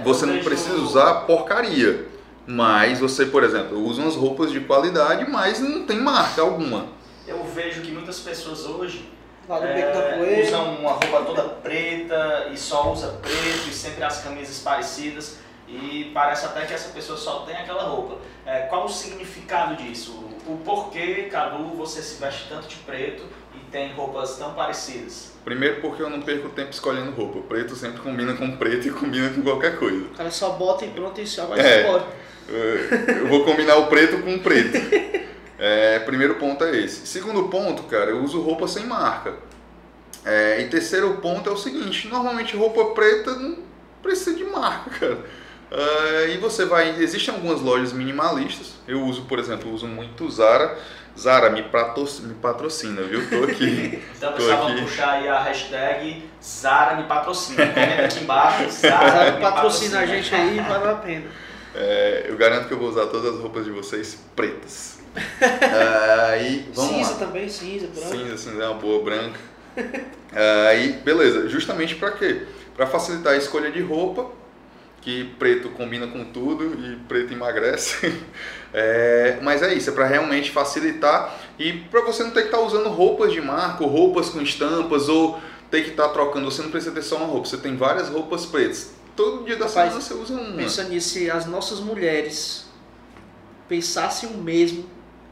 [0.04, 2.08] Você não precisa usar porcaria.
[2.48, 6.88] Mas você, por exemplo, usa umas roupas de qualidade, mas não tem marca alguma.
[7.28, 9.10] Eu vejo que muitas pessoas hoje
[9.50, 15.38] é, usam uma roupa toda preta e só usa preto e sempre as camisas parecidas
[15.67, 18.17] e parece até que essa pessoa só tem aquela roupa.
[18.45, 20.12] É, qual o significado disso?
[20.48, 23.24] O porquê, Cadu, você se veste tanto de preto
[23.56, 25.35] e tem roupas tão parecidas?
[25.45, 27.39] Primeiro porque eu não perco tempo escolhendo roupa.
[27.47, 30.05] Preto sempre combina com preto e combina com qualquer coisa.
[30.05, 32.08] O cara só bota e pronto e só vai é, embora.
[32.49, 34.75] Eu vou combinar o preto com o preto.
[35.58, 37.08] É, primeiro ponto é esse.
[37.08, 39.36] Segundo ponto, cara, eu uso roupa sem marca.
[40.25, 43.60] É, e terceiro ponto é o seguinte, normalmente roupa preta não
[44.01, 45.19] precisa de marca, cara.
[45.71, 47.01] Uh, e você vai.
[47.01, 48.73] Existem algumas lojas minimalistas.
[48.88, 50.77] Eu uso, por exemplo, uso muito Zara.
[51.17, 53.30] Zara, me, me patrocina, viu?
[53.30, 54.01] Tô aqui.
[54.15, 57.67] então, pessoal, vamos puxar aí a hashtag Zara me patrocina.
[57.67, 58.69] Comenta aqui embaixo.
[58.82, 61.25] Zara, Zara me patrocina a gente aí, vale a pena.
[61.73, 64.99] É, eu garanto que eu vou usar todas as roupas de vocês pretas.
[65.15, 67.19] uh, aí, vamos cinza lá.
[67.19, 68.10] também, cinza, branca.
[68.10, 69.39] Cinza, cinza é uma boa branca.
[70.69, 71.47] Aí, uh, beleza.
[71.47, 72.45] Justamente para quê?
[72.75, 74.30] Para facilitar a escolha de roupa
[75.06, 78.12] que preto combina com tudo e preto emagrece.
[78.78, 82.58] É, mas é isso, é para realmente facilitar e para você não ter que estar
[82.58, 85.39] tá usando roupas de marca, ou roupas com estampas, ou
[85.72, 86.52] ter que estar tá trocando.
[86.52, 88.91] Você não precisa ter só uma roupa, você tem várias roupas pretas.
[89.15, 90.58] Todo dia da semana você usa uma.
[90.58, 92.65] Pensa nisso, se as nossas mulheres
[93.70, 94.86] pensassem o mesmo,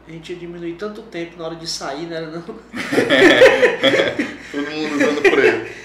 [0.08, 2.22] a gente ia diminuir tanto tempo na hora de sair, né?
[2.22, 2.40] Não?
[4.50, 5.83] Todo mundo usando preto.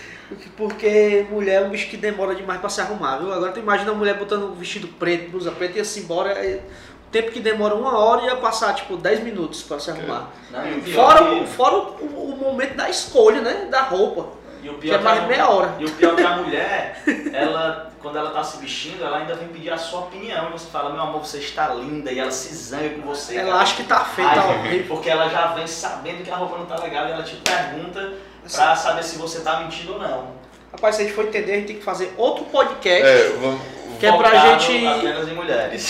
[0.56, 3.34] Porque mulher é um bicho que demora demais para se arrumar, viu?
[3.34, 6.32] Agora tu imagina a mulher botando um vestido preto, blusa preta e assim embora.
[6.32, 6.62] É,
[7.08, 10.30] o tempo que demora uma hora ia passar tipo 10 minutos para se arrumar.
[10.52, 11.48] Não, fora que...
[11.48, 13.68] fora o, o, momento da escolha, né?
[13.72, 14.38] Da roupa.
[14.62, 15.76] E o pior que é mais meia hora.
[15.80, 19.34] E o pior é que a mulher, ela, quando ela tá se vestindo, ela ainda
[19.34, 20.52] vem pedir a sua opinião.
[20.52, 22.12] Você fala, meu amor, você está linda.
[22.12, 23.38] E ela se zanga com você.
[23.38, 26.66] Ela acha que tá feita Ai, Porque ela já vem sabendo que a roupa não
[26.68, 28.14] tá legal e ela te pergunta
[28.52, 30.40] pra saber se você tá mentindo ou não.
[30.72, 33.04] Rapaz, se a gente for entender, a gente tem que fazer outro podcast.
[33.04, 33.60] É, vamos,
[34.00, 35.90] que é pra gente entender vamos que as mulheres.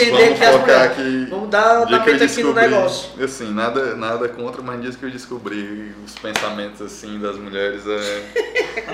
[0.69, 3.24] Aqui, vamos dar um tapete aqui no negócio.
[3.24, 8.89] Assim, nada, nada contra, mas dias que eu descobri os pensamentos assim das mulheres é,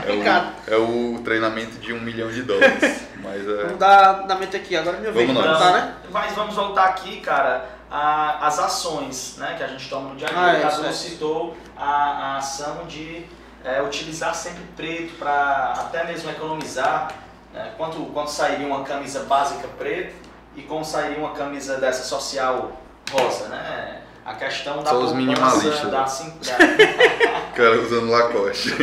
[0.67, 3.05] é, o, é o treinamento de um milhão de dólares.
[3.25, 3.63] Mas é...
[3.63, 5.95] Vamos dar andamento aqui, agora é minha vez de voltar, né?
[6.11, 10.27] Mas vamos voltar aqui, cara, a, as ações né, que a gente toma no dia
[10.27, 10.39] a dia.
[10.39, 13.25] Ah, é, o citou a, a ação de
[13.65, 17.11] é, utilizar sempre preto para até mesmo economizar.
[17.51, 17.73] Né?
[17.77, 20.13] Quanto, quanto sairia uma camisa básica preta
[20.55, 22.79] e como sairia uma camisa dessa social
[23.11, 24.01] rosa, né?
[24.23, 25.91] A questão da São os minimalistas.
[25.91, 26.05] Da, da...
[27.53, 28.75] cara usando Lacoste.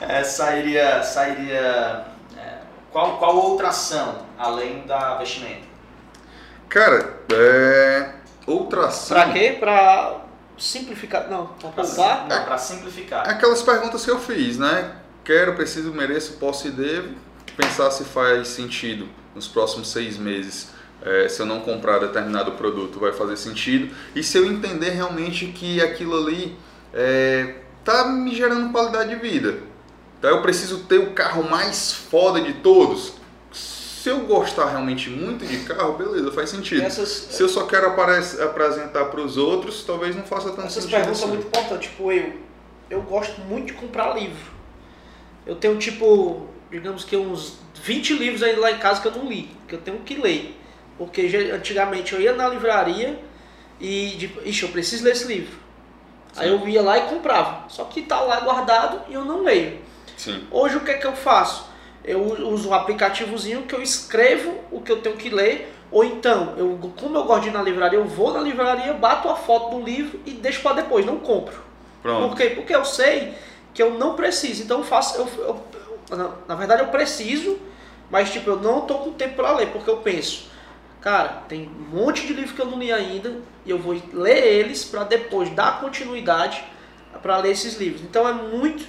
[0.00, 2.04] é, sairia, sairia
[2.36, 2.58] é,
[2.92, 5.66] qual, qual outra ação além da vestimenta?
[6.68, 8.10] Cara, é,
[8.46, 9.16] outra ação.
[9.16, 9.56] Pra quê?
[9.58, 10.27] Pra
[10.58, 11.28] simplificar.
[11.30, 12.26] Não, para poupar?
[12.28, 13.28] Não, para simplificar.
[13.28, 14.96] Aquelas perguntas que eu fiz, né?
[15.24, 17.14] Quero, preciso, mereço, posso e devo.
[17.56, 20.70] Pensar se faz sentido nos próximos seis meses.
[21.02, 23.94] É, se eu não comprar determinado produto, vai fazer sentido.
[24.14, 26.56] E se eu entender realmente que aquilo ali
[26.92, 29.60] é, tá me gerando qualidade de vida.
[30.18, 33.17] Então eu preciso ter o carro mais foda de todos
[34.08, 36.82] se eu gostar realmente muito de carro, beleza, faz sentido.
[36.82, 40.84] Essas, se eu só quero aparecer, apresentar para os outros, talvez não faça tanto essas
[40.84, 40.94] sentido.
[40.94, 41.90] Essas perguntas são muito importantes.
[41.90, 42.32] Tipo, eu,
[42.88, 44.50] eu gosto muito de comprar livro.
[45.44, 49.28] Eu tenho, tipo, digamos que uns 20 livros aí lá em casa que eu não
[49.28, 50.58] li, que eu tenho que ler.
[50.96, 53.20] Porque antigamente eu ia na livraria
[53.78, 55.54] e, tipo, ixi, eu preciso ler esse livro.
[56.32, 56.40] Sim.
[56.40, 57.68] Aí eu ia lá e comprava.
[57.68, 59.78] Só que tá lá guardado e eu não leio.
[60.16, 60.46] Sim.
[60.50, 61.67] Hoje o que é que eu faço?
[62.08, 66.54] Eu uso um aplicativozinho que eu escrevo o que eu tenho que ler, ou então,
[66.56, 69.76] eu, como eu gosto de ir na livraria, eu vou na livraria, bato a foto
[69.76, 71.56] do livro e deixo para depois, não compro.
[72.02, 72.28] Pronto.
[72.28, 72.50] Por quê?
[72.50, 73.34] Porque eu sei
[73.74, 74.62] que eu não preciso.
[74.62, 75.18] Então eu faço.
[75.18, 75.28] Eu,
[76.10, 77.58] eu, na, na, verdade eu preciso,
[78.10, 80.48] mas tipo, eu não tô com tempo para ler, porque eu penso,
[81.02, 84.46] cara, tem um monte de livro que eu não li ainda, e eu vou ler
[84.46, 86.64] eles para depois dar continuidade
[87.22, 88.02] para ler esses livros.
[88.02, 88.86] Então é muito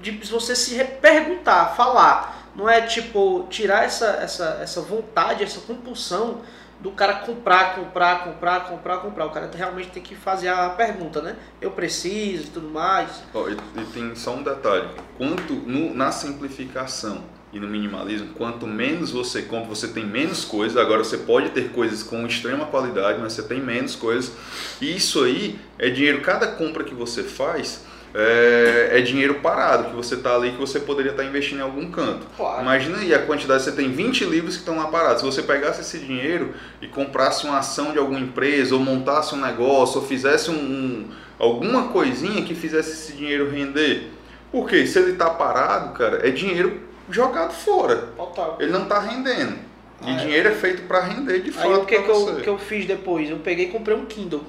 [0.00, 6.40] de você se perguntar, falar não é tipo tirar essa, essa, essa vontade, essa compulsão
[6.80, 9.26] do cara comprar, comprar, comprar, comprar, comprar.
[9.26, 11.36] O cara realmente tem que fazer a pergunta, né?
[11.60, 13.22] Eu preciso e tudo mais.
[13.32, 18.66] Oh, e, e, tem só um detalhe: quanto no, na simplificação e no minimalismo, quanto
[18.66, 20.76] menos você compra, você tem menos coisas.
[20.76, 24.32] Agora você pode ter coisas com extrema qualidade, mas você tem menos coisas.
[24.80, 26.22] E isso aí é dinheiro.
[26.22, 30.80] Cada compra que você faz é, é, dinheiro parado, que você está ali que você
[30.80, 32.26] poderia estar tá investindo em algum canto.
[32.36, 32.62] Claro.
[32.62, 35.20] Imagina aí a quantidade, você tem 20 livros que estão lá parados.
[35.20, 39.40] Se você pegasse esse dinheiro e comprasse uma ação de alguma empresa, ou montasse um
[39.40, 44.10] negócio, ou fizesse um, um alguma coisinha que fizesse esse dinheiro render.
[44.50, 48.08] Porque se ele está parado, cara, é dinheiro jogado fora.
[48.16, 48.56] Total.
[48.58, 49.68] Ele não está rendendo.
[50.02, 50.16] E ah, é.
[50.16, 51.68] dinheiro é feito para render de fato.
[51.68, 53.28] Aí o que, que, eu, que eu fiz depois?
[53.28, 54.42] Eu peguei e comprei um Kindle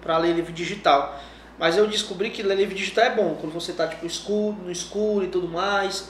[0.00, 1.20] para ler livro digital.
[1.62, 4.72] Mas eu descobri que ler livro digital é bom, quando você está tipo, escuro, no
[4.72, 6.08] escuro e tudo mais.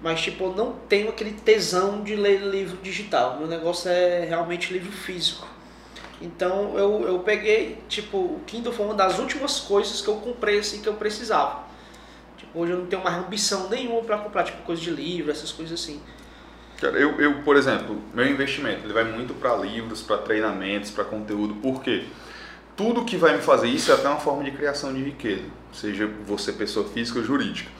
[0.00, 3.36] Mas tipo, eu não tenho aquele tesão de ler livro digital.
[3.36, 5.46] Meu negócio é realmente livro físico.
[6.22, 10.60] Então eu, eu peguei, tipo, o Kindle foi uma das últimas coisas que eu comprei
[10.60, 11.64] assim que eu precisava.
[12.38, 15.52] Tipo, hoje eu não tenho mais ambição nenhuma para comprar, tipo, coisa de livro, essas
[15.52, 16.00] coisas assim.
[16.80, 21.04] Cara, eu, eu, por exemplo, meu investimento ele vai muito para livros, para treinamentos, para
[21.04, 21.56] conteúdo.
[21.56, 22.04] Por quê?
[22.76, 26.10] Tudo que vai me fazer isso é até uma forma de criação de riqueza, seja
[26.26, 27.70] você pessoa física ou jurídica.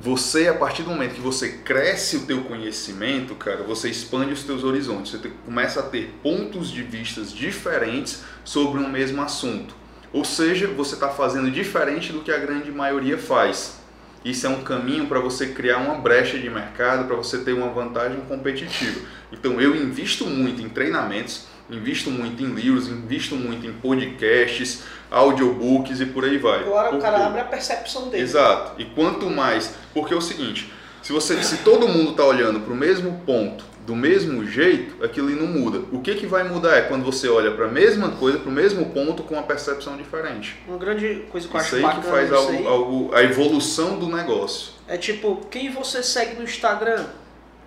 [0.00, 4.44] Você, a partir do momento que você cresce o teu conhecimento, cara, você expande os
[4.44, 9.74] teus horizontes, você começa a ter pontos de vistas diferentes sobre um mesmo assunto.
[10.12, 13.76] Ou seja, você está fazendo diferente do que a grande maioria faz.
[14.24, 17.70] isso é um caminho para você criar uma brecha de mercado, para você ter uma
[17.70, 19.00] vantagem competitiva.
[19.32, 26.00] Então eu invisto muito em treinamentos, invisto muito em livros, invisto muito em podcasts, audiobooks
[26.00, 26.60] e por aí vai.
[26.60, 28.22] Agora o cara abre a percepção dele.
[28.22, 28.80] Exato.
[28.80, 32.72] E quanto mais, porque é o seguinte, se você se todo mundo está olhando para
[32.72, 35.78] o mesmo ponto do mesmo jeito, aquilo não muda.
[35.90, 38.52] O que, que vai mudar é quando você olha para a mesma coisa, para o
[38.52, 40.58] mesmo ponto, com uma percepção diferente.
[40.68, 43.98] Uma grande coisa que eu isso acho aí bacana que faz algo, algo, a evolução
[43.98, 44.74] do negócio.
[44.86, 47.06] é tipo, quem você segue no Instagram,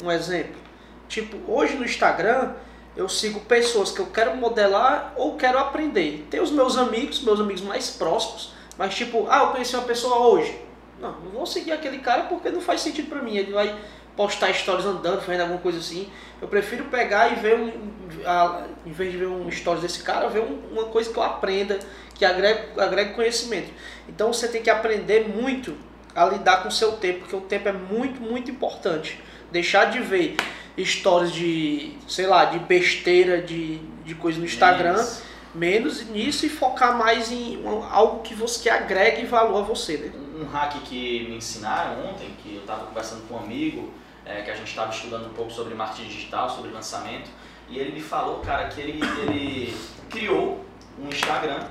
[0.04, 0.62] um exemplo.
[1.10, 2.52] Tipo, hoje no Instagram
[2.96, 6.28] eu sigo pessoas que eu quero modelar ou quero aprender.
[6.30, 10.28] Tem os meus amigos, meus amigos mais próximos, mas tipo, ah, eu conheci uma pessoa
[10.28, 10.60] hoje.
[11.00, 13.36] Não, não vou seguir aquele cara porque não faz sentido pra mim.
[13.36, 13.76] Ele vai
[14.16, 16.10] postar stories andando, fazendo alguma coisa assim.
[16.42, 17.72] Eu prefiro pegar e ver um.
[18.26, 21.24] A, em vez de ver um stories desse cara, ver um, uma coisa que eu
[21.24, 21.80] aprenda,
[22.14, 23.72] que agregue, agregue conhecimento.
[24.08, 25.76] Então você tem que aprender muito
[26.14, 29.20] a lidar com o seu tempo, porque o tempo é muito, muito importante.
[29.52, 30.36] Deixar de ver
[30.80, 35.06] stories de, sei lá, de besteira, de, de coisa no Instagram,
[35.54, 40.12] menos nisso e focar mais em algo que você que agregue valor a você, né?
[40.40, 43.92] Um hack que me ensinaram ontem, que eu estava conversando com um amigo,
[44.26, 47.30] é, que a gente estava estudando um pouco sobre marketing digital, sobre lançamento,
[47.70, 49.76] e ele me falou, cara, que ele, ele
[50.10, 50.66] criou
[51.00, 51.68] um Instagram,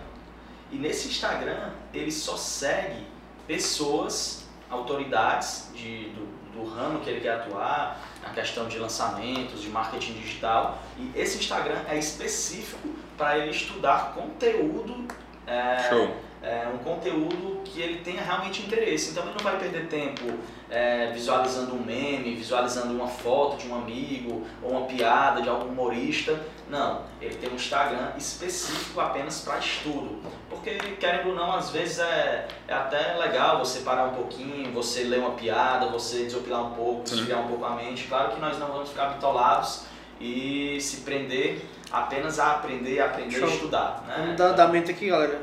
[0.71, 3.07] e nesse Instagram ele só segue
[3.47, 9.68] pessoas, autoridades de, do, do ramo que ele quer atuar, na questão de lançamentos, de
[9.68, 15.06] marketing digital, e esse Instagram é específico para ele estudar conteúdo
[15.46, 16.11] é, Show.
[16.42, 19.11] é, um conteúdo que ele tenha realmente interesse.
[19.11, 20.24] Então ele não vai perder tempo
[20.70, 25.68] é, visualizando um meme, visualizando uma foto de um amigo ou uma piada de algum
[25.68, 26.40] humorista.
[26.68, 30.20] Não, ele tem um Instagram específico apenas para estudo.
[30.62, 35.05] Porque, querendo ou não, às vezes é, é até legal você parar um pouquinho, você
[35.05, 38.05] ler uma piada, você desopilar um pouco, desviar um pouco a mente.
[38.09, 39.85] Claro que nós não vamos ficar bitolados
[40.20, 43.49] e se prender apenas a aprender, aprender Show.
[43.49, 44.05] a estudar.
[44.07, 44.14] Né?
[44.18, 45.40] Vamos dar andamento aqui, galera.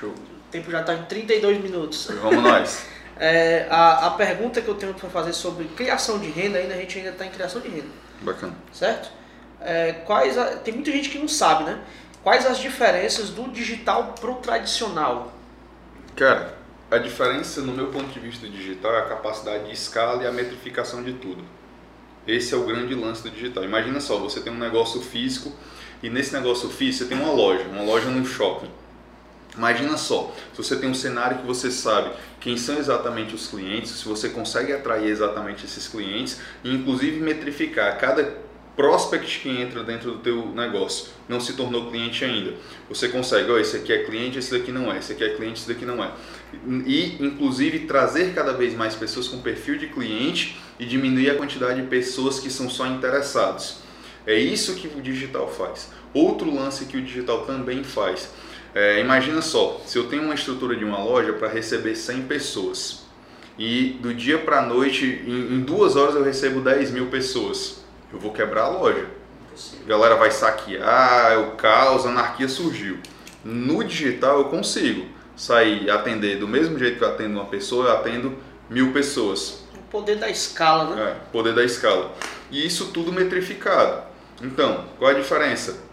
[0.00, 0.10] Show.
[0.10, 2.08] O tempo já está em 32 minutos.
[2.20, 2.86] Vamos nós.
[3.18, 6.76] É, a, a pergunta que eu tenho para fazer sobre criação de renda, ainda a
[6.76, 7.88] gente ainda está em criação de renda,
[8.20, 8.52] Bacana.
[8.70, 9.08] certo?
[9.58, 11.80] É, quais a- tem muita gente que não sabe, né?
[12.26, 15.32] Quais as diferenças do digital pro tradicional?
[16.16, 16.58] Cara,
[16.90, 20.32] a diferença no meu ponto de vista digital é a capacidade de escala e a
[20.32, 21.44] metrificação de tudo.
[22.26, 23.62] Esse é o grande lance do digital.
[23.62, 25.52] Imagina só, você tem um negócio físico
[26.02, 28.72] e nesse negócio físico você tem uma loja, uma loja num shopping.
[29.56, 32.10] Imagina só, se você tem um cenário que você sabe
[32.40, 37.96] quem são exatamente os clientes, se você consegue atrair exatamente esses clientes e inclusive metrificar
[38.00, 38.45] cada
[38.76, 42.54] prospect que entra dentro do teu negócio não se tornou cliente ainda.
[42.88, 45.60] Você consegue, ó, esse aqui é cliente, esse daqui não é, esse aqui é cliente,
[45.60, 46.12] esse daqui não é.
[46.86, 51.80] E inclusive trazer cada vez mais pessoas com perfil de cliente e diminuir a quantidade
[51.80, 53.78] de pessoas que são só interessados.
[54.26, 55.90] É isso que o digital faz.
[56.12, 58.30] Outro lance que o digital também faz.
[58.74, 63.06] É, imagina só, se eu tenho uma estrutura de uma loja para receber 100 pessoas
[63.58, 67.85] e do dia para a noite, em, em duas horas eu recebo 10 mil pessoas,
[68.16, 69.06] eu vou quebrar a loja.
[69.84, 72.98] A galera vai saquear, o caos, a anarquia surgiu.
[73.44, 77.92] No digital eu consigo sair atender do mesmo jeito que eu atendo uma pessoa, eu
[77.92, 78.36] atendo
[78.68, 79.64] mil pessoas.
[79.74, 81.10] O poder da escala, né?
[81.10, 82.12] É, poder da escala.
[82.50, 84.02] E isso tudo metrificado.
[84.42, 85.84] Então, qual é a diferença?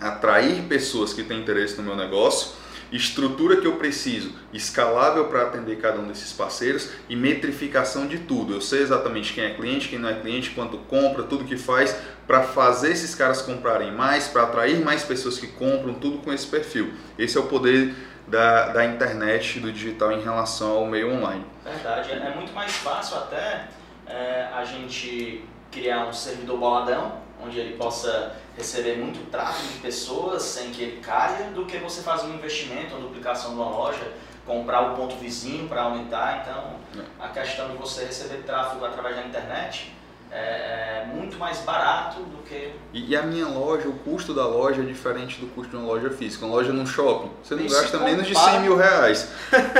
[0.00, 2.52] Atrair pessoas que têm interesse no meu negócio,
[2.92, 8.54] estrutura que eu preciso, escalável para atender cada um desses parceiros e metrificação de tudo.
[8.54, 11.96] Eu sei exatamente quem é cliente, quem não é cliente, quanto compra, tudo que faz
[12.26, 16.46] para fazer esses caras comprarem mais, para atrair mais pessoas que compram, tudo com esse
[16.46, 16.92] perfil.
[17.18, 17.94] Esse é o poder
[18.26, 21.44] da, da internet do digital em relação ao meio online.
[21.64, 23.68] Verdade, é é muito mais fácil até
[24.06, 30.42] é, a gente criar um servidor boladão, onde ele possa receber muito tráfego de pessoas
[30.42, 34.12] sem que ele caia, do que você fazer um investimento, uma duplicação de uma loja,
[34.46, 36.42] comprar o ponto vizinho para aumentar.
[36.42, 39.92] Então, a questão de você receber tráfego através da internet
[40.30, 44.46] é, é muito mais barato do que E, e a minha loja, o custo da
[44.46, 46.44] loja é diferente do custo de uma loja física.
[46.46, 48.52] Uma loja num shopping, você não se gasta menos de compara.
[48.52, 49.28] 100 mil reais.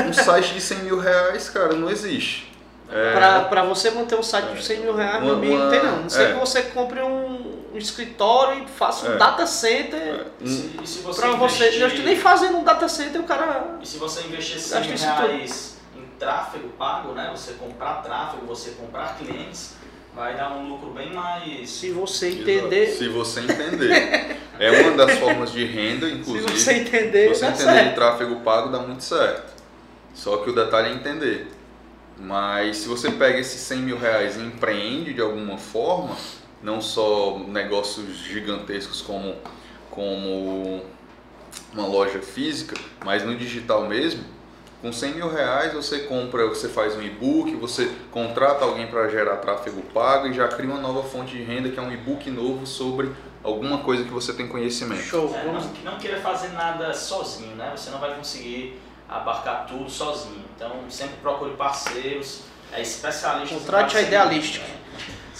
[0.06, 2.52] Um site de 100 mil reais, cara, não existe.
[2.88, 3.12] É,
[3.48, 6.02] pra você manter um site de 100 mil reais, Uma- meu amigo, não tem não.
[6.02, 6.32] Não sei é.
[6.32, 7.35] que você compre um,
[7.76, 9.16] um escritório e faça um É.
[9.18, 10.26] data center.
[10.44, 13.20] se, e se você Pra você, investir- eu acho que nem fazendo um data center
[13.20, 13.76] o cara.
[13.80, 15.26] E se você investir 100 Acho mil isso tudo.
[15.28, 17.30] reais em tráfego pago, né?
[17.34, 19.74] Você comprar tráfego, você comprar clientes,
[20.14, 21.68] vai dar um lucro bem mais.
[21.68, 22.42] Se você Exato.
[22.42, 22.86] entender.
[22.88, 24.36] Se você entender.
[24.58, 26.58] é uma das formas de renda, Se inclusive.
[26.60, 27.88] você entender, Se você entender certo.
[27.90, 29.54] de tráfego pago, dá muito certo.
[30.14, 31.52] Só que o detalhe é entender.
[32.18, 36.16] Mas se você pega esses 100 mil reais e empreende de alguma forma,
[36.66, 39.36] não só negócios gigantescos como,
[39.88, 40.82] como
[41.72, 44.24] uma loja física, mas no digital mesmo,
[44.82, 49.36] com 100 mil reais você compra, você faz um e-book, você contrata alguém para gerar
[49.36, 52.66] tráfego pago e já cria uma nova fonte de renda que é um e-book novo
[52.66, 53.12] sobre
[53.44, 55.02] alguma coisa que você tem conhecimento.
[55.02, 55.32] Show.
[55.36, 57.72] É, não, não queira fazer nada sozinho, né?
[57.76, 58.76] Você não vai conseguir
[59.08, 60.44] abarcar tudo sozinho.
[60.56, 62.40] Então sempre procure parceiros,
[62.72, 63.56] é, especialistas.
[63.56, 64.75] Contrate a Idealistic.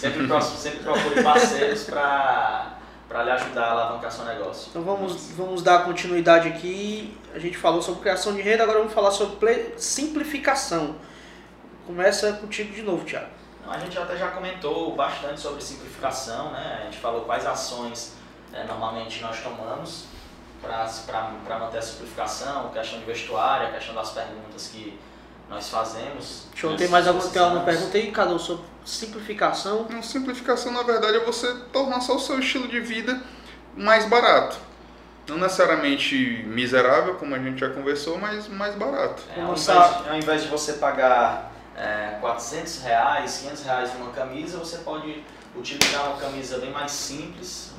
[0.03, 0.11] Né?
[0.11, 4.69] Sempre, pro- sempre procure parceiros para lhe ajudar a alavancar seu negócio.
[4.71, 7.17] Então vamos, vamos dar continuidade aqui.
[7.35, 10.97] A gente falou sobre criação de renda, agora vamos falar sobre simplificação.
[11.87, 13.29] Começa contigo de novo, Thiago.
[13.61, 16.79] Então, a gente até já comentou bastante sobre simplificação, né?
[16.81, 18.15] A gente falou quais ações
[18.53, 20.05] eh, normalmente nós tomamos
[20.63, 24.99] para manter a simplificação, questão de vestuário, a questão das perguntas que
[25.49, 26.47] nós fazemos.
[26.51, 29.87] Deixa eu nós ter mais alguma, tem alguma pergunta aí, Cadu, sobre simplificação?
[29.91, 33.21] Não, simplificação, na verdade, é você tornar só o seu estilo de vida
[33.77, 34.57] mais barato.
[35.29, 39.23] Não necessariamente miserável, como a gente já conversou, mas mais barato.
[39.37, 44.57] É, ao, invés, ao invés de você pagar é, 400 reais, 500 reais numa camisa,
[44.57, 45.25] você pode
[45.57, 47.73] utilizar uma camisa bem mais simples,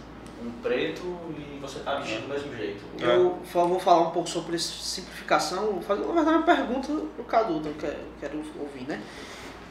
[0.44, 1.02] um preto,
[1.38, 2.84] e você está vestindo do mesmo jeito.
[3.02, 3.16] É.
[3.16, 5.68] Eu vou falar um pouco sobre simplificação.
[5.68, 9.02] Vou fazer, na verdade, uma pergunta pro Cadu, que eu quero, quero ouvir, né?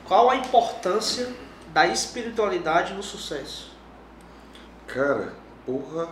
[0.06, 1.28] Qual a importância
[1.72, 3.72] da espiritualidade no sucesso?
[4.86, 5.32] Cara,
[5.64, 6.08] porra,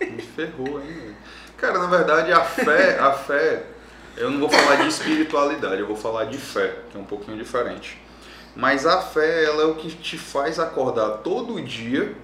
[0.00, 1.16] me ferrou, velho?
[1.56, 3.64] Cara, na verdade, a fé, a fé,
[4.16, 7.36] eu não vou falar de espiritualidade, eu vou falar de fé, que é um pouquinho
[7.36, 8.00] diferente.
[8.54, 12.14] Mas a fé, ela é o que te faz acordar todo dia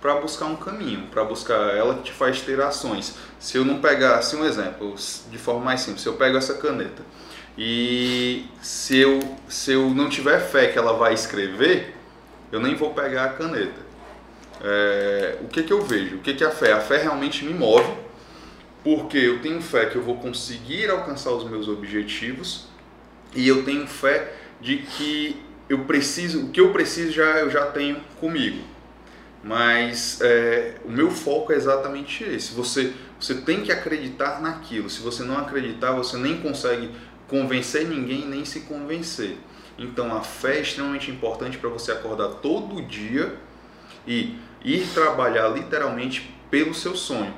[0.00, 3.16] para buscar um caminho, para buscar ela que te faz ter ações.
[3.40, 4.94] Se eu não pegasse um exemplo,
[5.28, 7.02] de forma mais simples, se eu pego essa caneta
[7.62, 11.94] e se eu, se eu não tiver fé que ela vai escrever,
[12.50, 13.82] eu nem vou pegar a caneta.
[14.62, 16.16] É, o que, que eu vejo?
[16.16, 16.72] O que, que é a fé?
[16.72, 17.92] A fé realmente me move,
[18.82, 22.66] porque eu tenho fé que eu vou conseguir alcançar os meus objetivos
[23.36, 27.66] e eu tenho fé de que eu preciso, o que eu preciso já eu já
[27.66, 28.64] tenho comigo.
[29.42, 32.52] Mas é, o meu foco é exatamente esse.
[32.54, 34.88] Você, você tem que acreditar naquilo.
[34.90, 36.90] Se você não acreditar, você nem consegue
[37.30, 39.38] convencer ninguém nem se convencer.
[39.78, 43.34] Então a fé é extremamente importante para você acordar todo dia
[44.06, 47.32] e ir trabalhar literalmente pelo seu sonho.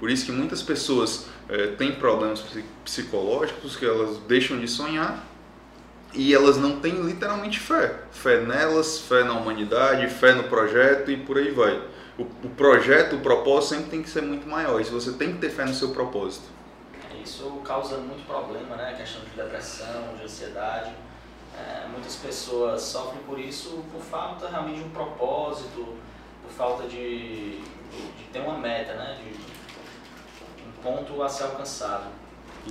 [0.00, 5.24] Por isso que muitas pessoas eh, têm problemas psi- psicológicos, que elas deixam de sonhar
[6.12, 7.94] e elas não têm literalmente fé.
[8.10, 11.80] Fé nelas, fé na humanidade, fé no projeto e por aí vai.
[12.18, 14.80] O, o projeto, o propósito sempre tem que ser muito maior.
[14.80, 16.44] E você tem que ter fé no seu propósito.
[17.26, 18.90] Isso causa muito problema, né?
[18.90, 20.92] A questão de depressão, de ansiedade.
[21.58, 25.96] É, muitas pessoas sofrem por isso por falta realmente de um propósito,
[26.40, 29.18] por falta de, de ter uma meta, né?
[29.20, 32.04] De um ponto a ser alcançado.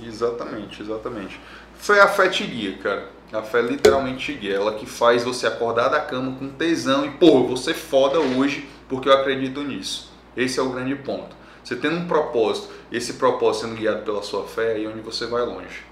[0.02, 1.38] Exatamente, exatamente.
[1.74, 3.10] Fé, a fé te guia, cara.
[3.34, 4.54] A fé literalmente te guia.
[4.54, 9.06] Ela que faz você acordar da cama com tesão e, pô, ser foda hoje porque
[9.06, 10.10] eu acredito nisso.
[10.34, 11.36] Esse é o grande ponto.
[11.66, 15.26] Você tendo um propósito, esse propósito sendo guiado pela sua fé, é aí onde você
[15.26, 15.82] vai longe.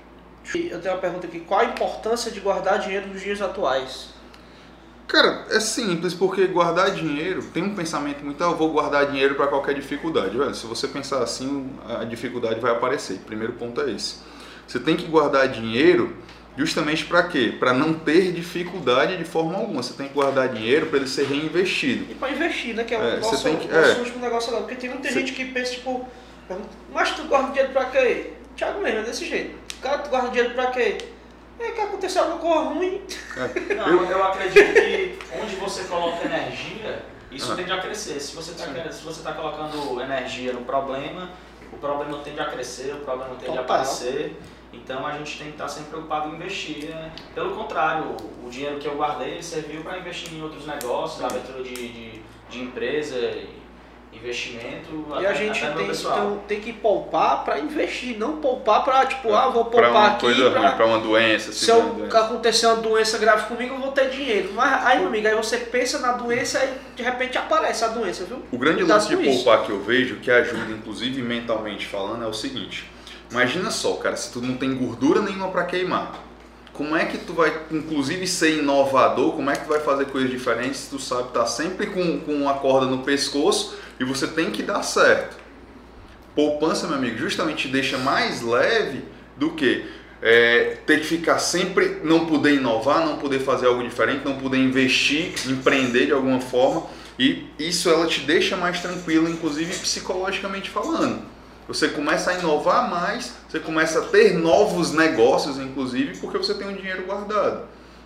[0.55, 4.11] Eu tenho uma pergunta aqui: qual a importância de guardar dinheiro nos dias atuais?
[5.09, 9.35] Cara, é simples, porque guardar dinheiro, tem um pensamento muito, ah, eu vou guardar dinheiro
[9.35, 10.39] para qualquer dificuldade.
[10.39, 13.18] Velho, se você pensar assim, a dificuldade vai aparecer.
[13.27, 14.18] Primeiro ponto é esse.
[14.68, 16.16] Você tem que guardar dinheiro
[16.57, 17.55] justamente para quê?
[17.59, 19.83] Para não ter dificuldade de forma alguma.
[19.83, 22.11] Você tem que guardar dinheiro para ele ser reinvestido.
[22.11, 22.85] E pra investir, né?
[22.85, 23.99] Que é o É, nosso, você tem que- nosso é.
[23.99, 24.65] último negócio agora.
[24.65, 26.09] Porque tem muita Você- gente que pensa, tipo,
[26.93, 28.31] mas tu guarda dinheiro pra quê?
[28.57, 29.57] Thiago mesmo, é desse jeito.
[29.83, 30.99] Cara, tu guarda dinheiro pra quê?
[31.59, 33.01] É que aconteceu alguma coisa ruim.
[33.77, 37.57] Não, eu acredito que onde você coloca energia, isso Ah.
[37.57, 38.21] tende a crescer.
[38.21, 41.31] Se você está colocando energia no problema,
[41.73, 44.37] o problema tende a crescer, o problema tende a aparecer.
[44.83, 46.87] Então a gente tem que estar sempre preocupado em investir.
[46.91, 47.12] né?
[47.35, 51.75] Pelo contrário, o- dinheiro que eu guardei serviu para investir em outros negócios, abertura de,
[51.75, 53.16] de, de empresa,
[54.12, 59.05] investimento, E até, a gente tem, então, tem que poupar pra investir, não poupar pra,
[59.07, 60.61] tipo, É, ah, vou Para poupar uma aqui coisa pra...
[60.61, 61.53] ruim, para uma doença.
[61.53, 62.18] Se uma eu, doença.
[62.20, 64.53] acontecer uma doença grave comigo, eu vou ter dinheiro.
[64.55, 68.25] Mas aí, meu amigo, aí você pensa na doença e de repente aparece a doença,
[68.25, 68.41] viu?
[68.53, 69.43] O grande Cuidado lance de com isso.
[69.45, 72.89] poupar que eu vejo, que ajuda inclusive mentalmente falando, é o seguinte.
[73.35, 76.24] Imagina só, cara, se tu não tem gordura nenhuma para queimar.
[76.72, 79.32] Como é que tu vai, inclusive, ser inovador?
[79.32, 82.32] Como é que tu vai fazer coisas diferentes se tu sabe estar sempre com, com
[82.32, 85.37] uma corda no pescoço e você tem que dar certo?
[86.32, 89.03] Poupança, meu amigo, justamente te deixa mais leve
[89.37, 89.85] do que
[90.22, 94.59] é, ter que ficar sempre, não poder inovar, não poder fazer algo diferente, não poder
[94.59, 96.87] investir, empreender de alguma forma.
[97.18, 101.35] E isso ela te deixa mais tranquilo, inclusive psicologicamente falando.
[101.67, 106.69] Você começa a inovar mais, você começa a ter novos negócios, inclusive, porque você tem
[106.69, 107.62] um dinheiro guardado.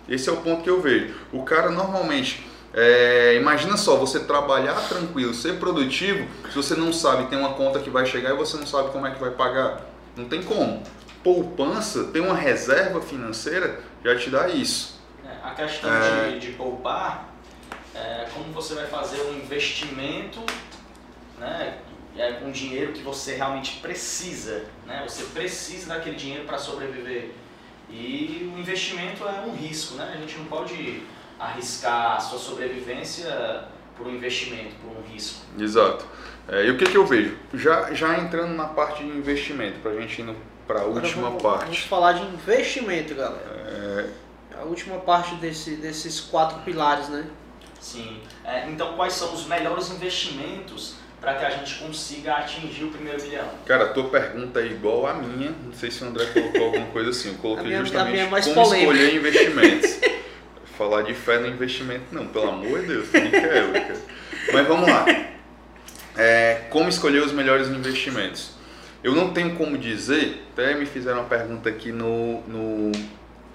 [0.07, 1.13] Esse é o ponto que eu vejo.
[1.33, 7.27] O cara normalmente, é, imagina só, você trabalhar tranquilo, ser produtivo, se você não sabe,
[7.27, 9.81] tem uma conta que vai chegar e você não sabe como é que vai pagar.
[10.15, 10.81] Não tem como.
[11.21, 14.99] Poupança, ter uma reserva financeira, já te dá isso.
[15.25, 16.29] É, a questão é...
[16.31, 17.29] de, de poupar
[17.93, 20.39] é, como você vai fazer um investimento
[21.37, 21.77] né,
[22.19, 24.65] é, com dinheiro que você realmente precisa.
[24.85, 25.01] Né?
[25.07, 27.31] Você precisa daquele dinheiro para sobreviver.
[27.89, 30.11] E o investimento é um risco, né?
[30.13, 31.01] a gente não pode
[31.39, 33.63] arriscar a sua sobrevivência
[33.95, 35.45] por um investimento, por um risco.
[35.57, 36.05] Exato.
[36.49, 37.37] É, e o que, que eu vejo?
[37.53, 40.35] Já, já entrando na parte de investimento, para a gente ir
[40.67, 41.63] para a última vamos, parte.
[41.63, 44.11] Vamos falar de investimento, galera.
[44.53, 44.59] É...
[44.59, 47.25] A última parte desse, desses quatro pilares, né?
[47.79, 48.19] Sim.
[48.43, 53.21] É, então, quais são os melhores investimentos para que a gente consiga atingir o primeiro
[53.21, 53.49] milhão?
[53.65, 55.51] Cara, a tua pergunta é igual à minha.
[55.63, 57.29] Não sei se o André colocou alguma coisa assim.
[57.29, 58.93] Eu coloquei minha, justamente é como polêmica.
[58.93, 59.99] escolher investimentos.
[60.77, 62.27] Falar de fé no investimento, não.
[62.27, 63.97] Pelo amor de Deus, nem quero, cara.
[64.53, 65.05] Mas vamos lá.
[66.17, 68.51] É, como escolher os melhores investimentos?
[69.03, 72.91] Eu não tenho como dizer, até me fizeram uma pergunta aqui no, no,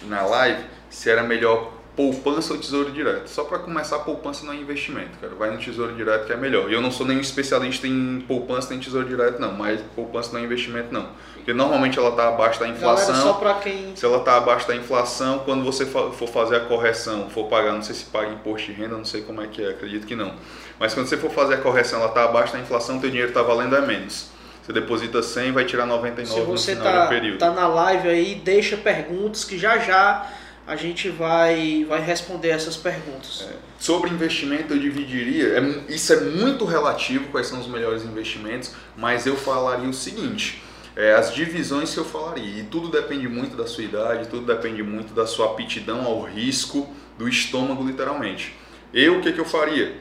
[0.02, 3.28] na live, se era melhor poupança ou tesouro direto.
[3.28, 5.34] Só para começar, poupança não é investimento, cara.
[5.34, 6.70] Vai no tesouro direto que é melhor.
[6.70, 9.52] E eu não sou nenhum especialista em poupança nem tesouro direto, não.
[9.52, 11.08] Mas poupança não é investimento, não.
[11.34, 13.14] Porque normalmente ela está abaixo da inflação.
[13.14, 13.94] Galera, só para quem...
[13.94, 17.82] Se ela está abaixo da inflação, quando você for fazer a correção, for pagar, não
[17.82, 20.34] sei se paga imposto de renda, não sei como é que é, acredito que não.
[20.80, 23.42] Mas quando você for fazer a correção, ela está abaixo da inflação, teu dinheiro está
[23.42, 24.30] valendo é menos.
[24.62, 27.38] Você deposita 100, vai tirar 99 Se você no final tá, do período.
[27.38, 30.26] tá na live aí, deixa perguntas que já já
[30.66, 33.46] a gente vai, vai responder essas perguntas.
[33.48, 33.56] É.
[33.78, 39.26] Sobre investimento, eu dividiria, é, isso é muito relativo, quais são os melhores investimentos, mas
[39.26, 40.62] eu falaria o seguinte,
[40.96, 44.82] é, as divisões que eu falaria, e tudo depende muito da sua idade, tudo depende
[44.82, 46.88] muito da sua aptidão ao risco,
[47.18, 48.56] do estômago literalmente.
[48.92, 49.94] Eu, o que, que eu faria?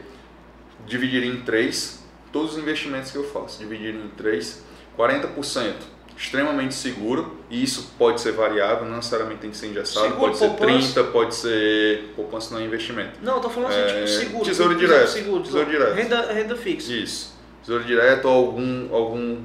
[0.85, 4.63] Dividiria em três, todos os investimentos que eu faço, dividiria em três,
[4.97, 10.31] 40% extremamente seguro e isso pode ser variável, não necessariamente tem que ser engessado, seguro,
[10.31, 10.81] pode poupança.
[10.81, 13.19] ser 30, pode ser poupança não é investimento.
[13.21, 14.45] Não, estou falando assim, é, tipo seguro.
[14.45, 15.09] Tesouro direto.
[15.09, 15.93] Seguro, tesouro direto.
[15.93, 16.93] Renda, renda fixa.
[16.93, 17.33] Isso.
[17.61, 19.43] Tesouro direto ou algum, algum,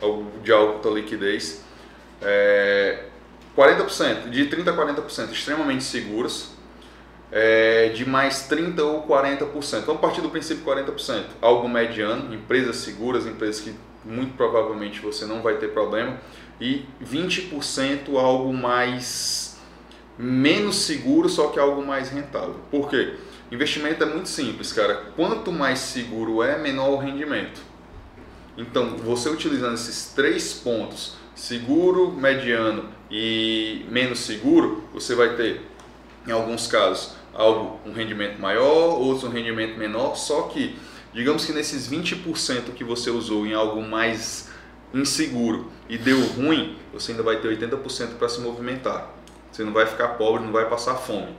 [0.00, 1.62] algum de alta liquidez.
[2.22, 3.04] É,
[3.56, 6.50] 40%, de 30 a 40% extremamente seguros,
[7.32, 9.84] é, de mais 30 ou 40%.
[9.84, 11.24] Vamos partir do princípio 40%.
[11.40, 13.74] Algo mediano, empresas seguras, empresas que
[14.06, 16.18] muito provavelmente você não vai ter problema.
[16.60, 19.58] E 20% algo mais
[20.18, 22.56] menos seguro, só que algo mais rentável.
[22.70, 23.14] Por quê?
[23.50, 25.12] Investimento é muito simples, cara.
[25.14, 27.60] Quanto mais seguro é, menor o rendimento.
[28.56, 35.60] Então, você utilizando esses três pontos, seguro, mediano e menos seguro, você vai ter,
[36.26, 40.76] em alguns casos, algo um rendimento maior, outros um rendimento menor, só que
[41.16, 44.50] Digamos que nesses 20% que você usou em algo mais
[44.92, 49.08] inseguro e deu ruim, você ainda vai ter 80% para se movimentar.
[49.50, 51.34] Você não vai ficar pobre, não vai passar fome.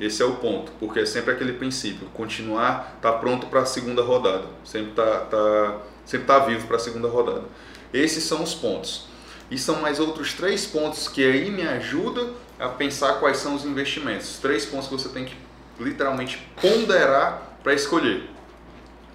[0.00, 4.02] Esse é o ponto, porque é sempre aquele princípio, continuar, tá pronto para a segunda
[4.02, 7.44] rodada, sempre tá, tá, sempre tá vivo para a segunda rodada.
[7.92, 9.06] Esses são os pontos.
[9.48, 13.64] E são mais outros três pontos que aí me ajuda a pensar quais são os
[13.64, 14.38] investimentos.
[14.38, 15.36] Três pontos que você tem que
[15.78, 18.33] literalmente ponderar para escolher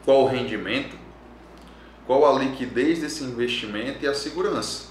[0.10, 0.98] qual o rendimento,
[2.08, 4.90] qual a liquidez desse investimento e a segurança.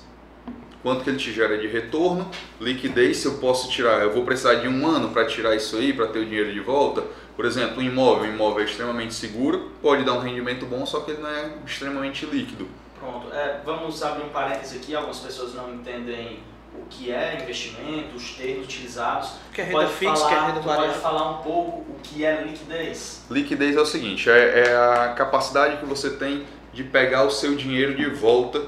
[0.81, 4.55] Quanto que ele te gera de retorno, liquidez, se eu posso tirar, eu vou precisar
[4.55, 7.03] de um ano para tirar isso aí, para ter o dinheiro de volta.
[7.35, 11.01] Por exemplo, um imóvel, um imóvel é extremamente seguro, pode dar um rendimento bom, só
[11.01, 12.69] que ele não é extremamente líquido.
[13.01, 16.39] Pronto, é, vamos abrir um parênteses aqui, algumas pessoas não entendem
[16.83, 19.31] o que é investimento, os termos utilizados.
[19.51, 20.91] O que é renda fixa, falar, que é renda variável.
[20.91, 23.25] Pode falar um pouco o que é liquidez.
[23.31, 27.55] Liquidez é o seguinte, é, é, a capacidade que você tem de pegar o seu
[27.55, 28.63] dinheiro de volta,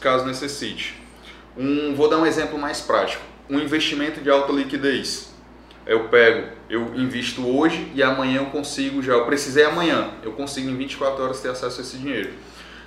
[0.00, 1.00] caso necessite.
[1.56, 3.22] Um, vou dar um exemplo mais prático.
[3.48, 5.34] Um investimento de alta liquidez.
[5.86, 10.68] Eu pego, eu invisto hoje e amanhã eu consigo já, eu precisei amanhã, eu consigo
[10.68, 12.32] em 24 horas ter acesso a esse dinheiro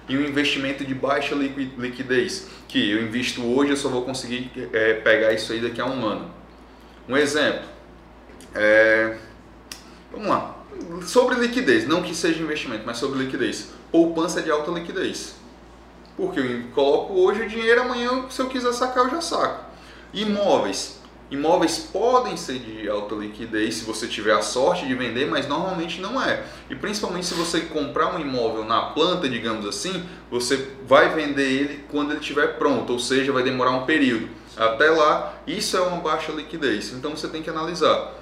[0.09, 4.95] e um investimento de baixa liquidez, que eu invisto hoje, eu só vou conseguir é,
[4.95, 6.29] pegar isso aí daqui a um ano.
[7.07, 7.61] Um exemplo,
[8.55, 9.17] é,
[10.11, 10.55] vamos lá,
[11.03, 13.69] sobre liquidez, não que seja investimento, mas sobre liquidez.
[13.91, 15.35] Poupança de alta liquidez.
[16.17, 19.65] Porque eu coloco hoje o dinheiro, amanhã, se eu quiser sacar, eu já saco.
[20.13, 20.98] Imóveis.
[21.31, 26.01] Imóveis podem ser de alta liquidez se você tiver a sorte de vender, mas normalmente
[26.01, 26.43] não é.
[26.69, 31.85] E principalmente se você comprar um imóvel na planta, digamos assim, você vai vender ele
[31.91, 34.27] quando ele estiver pronto, ou seja, vai demorar um período.
[34.57, 36.91] Até lá, isso é uma baixa liquidez.
[36.93, 38.15] Então você tem que analisar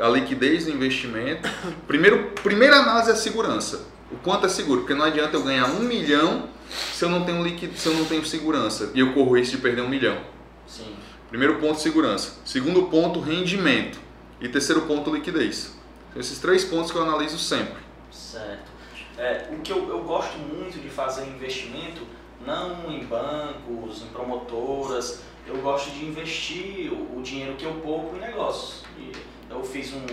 [0.00, 1.48] a liquidez do investimento.
[1.86, 3.86] Primeiro, primeira análise é a segurança.
[4.10, 7.42] O quanto é seguro, porque não adianta eu ganhar um milhão se eu não tenho
[7.42, 7.74] liquid...
[7.74, 10.16] se eu não tenho segurança e eu corro risco de perder um milhão.
[10.66, 10.94] Sim.
[11.32, 12.34] Primeiro ponto, segurança.
[12.44, 13.98] Segundo ponto, rendimento.
[14.38, 15.74] E terceiro ponto, liquidez.
[16.12, 17.82] São esses três pontos que eu analiso sempre.
[18.10, 18.70] Certo.
[19.16, 22.02] É, o que eu, eu gosto muito de fazer investimento,
[22.44, 28.14] não em bancos, em promotoras, eu gosto de investir o, o dinheiro que eu poupo
[28.14, 28.84] em negócios.
[28.98, 29.10] E
[29.48, 30.04] eu fiz um,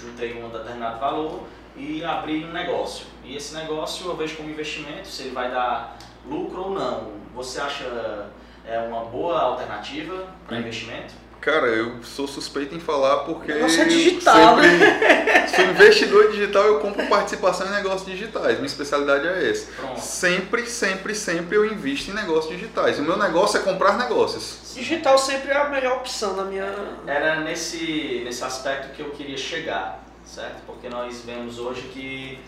[0.00, 3.06] juntei um determinado valor e abri um negócio.
[3.24, 7.10] E esse negócio eu vejo como investimento, se ele vai dar lucro ou não.
[7.34, 8.30] Você acha
[8.66, 11.14] é uma boa alternativa para investimento?
[11.40, 13.52] Cara, eu sou suspeito em falar porque.
[13.52, 15.46] Negócio é digital, sempre né?
[15.48, 18.56] sou investidor digital eu compro participação em negócios digitais.
[18.56, 19.72] Minha especialidade é essa.
[19.72, 19.98] Pronto.
[19.98, 22.98] Sempre, sempre, sempre eu invisto em negócios digitais.
[22.98, 24.74] O meu negócio é comprar negócios.
[24.74, 26.74] Digital sempre é a melhor opção na minha.
[27.06, 30.60] Era nesse, nesse aspecto que eu queria chegar, certo?
[30.66, 32.38] Porque nós vemos hoje que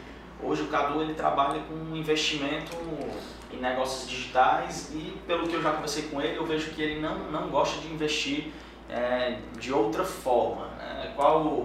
[0.42, 5.70] hoje o Cadu ele trabalha com investimento em negócios digitais e pelo que eu já
[5.70, 8.48] conversei com ele, eu vejo que ele não, não gosta de investir
[8.90, 10.66] é, de outra forma.
[10.76, 11.12] Né?
[11.14, 11.64] Qual,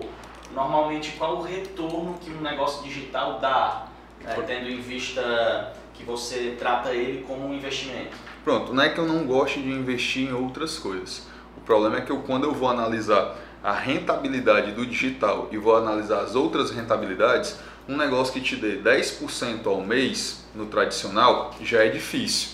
[0.53, 3.87] normalmente, qual o retorno que um negócio digital dá,
[4.23, 4.35] né?
[4.45, 8.15] tendo em vista que você trata ele como um investimento?
[8.43, 11.27] Pronto, não é que eu não goste de investir em outras coisas.
[11.57, 15.75] O problema é que eu, quando eu vou analisar a rentabilidade do digital e vou
[15.75, 21.83] analisar as outras rentabilidades, um negócio que te dê 10% ao mês no tradicional já
[21.83, 22.49] é difícil.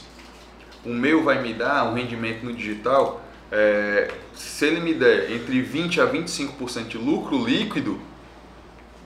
[0.86, 5.62] O meu vai me dar um rendimento no digital, é, se ele me der entre
[5.62, 8.00] 20 a 25% de lucro líquido,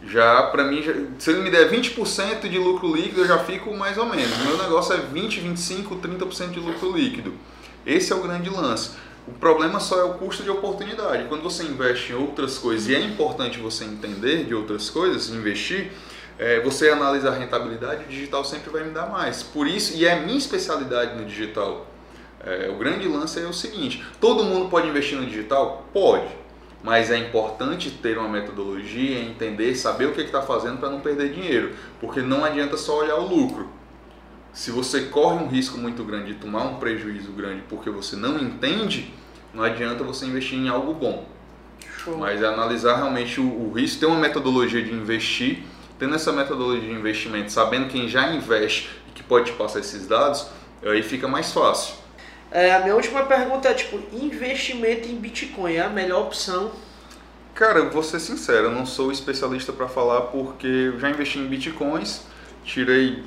[0.06, 3.76] já para mim, já, se ele me der 20% de lucro líquido, eu já fico
[3.76, 4.32] mais ou menos.
[4.38, 7.34] O meu negócio é 20, 25, 30% de lucro líquido.
[7.86, 8.92] Esse é o grande lance.
[9.28, 11.26] O problema só é o custo de oportunidade.
[11.28, 15.92] Quando você investe em outras coisas, e é importante você entender de outras coisas, investir,
[16.40, 19.42] é, você analisa a rentabilidade, o digital sempre vai me dar mais.
[19.42, 21.88] Por isso, e é a minha especialidade no digital.
[22.44, 25.88] É, o grande lance é o seguinte: todo mundo pode investir no digital?
[25.92, 26.28] Pode.
[26.84, 31.34] Mas é importante ter uma metodologia, entender, saber o que está fazendo para não perder
[31.34, 31.74] dinheiro.
[32.00, 33.68] Porque não adianta só olhar o lucro.
[34.54, 38.40] Se você corre um risco muito grande de tomar um prejuízo grande porque você não
[38.40, 39.14] entende,
[39.54, 41.28] não adianta você investir em algo bom.
[41.98, 42.18] Show.
[42.18, 45.64] Mas é analisar realmente o, o risco, ter uma metodologia de investir,
[46.00, 50.08] tendo essa metodologia de investimento, sabendo quem já investe e que pode te passar esses
[50.08, 50.48] dados,
[50.84, 51.96] aí fica mais fácil.
[52.52, 56.72] É, a minha última pergunta é tipo, investimento em Bitcoin é a melhor opção?
[57.58, 61.40] Cara, eu vou ser sincero, eu não sou especialista para falar porque eu já investi
[61.40, 62.22] em bitcoins,
[62.64, 63.24] tirei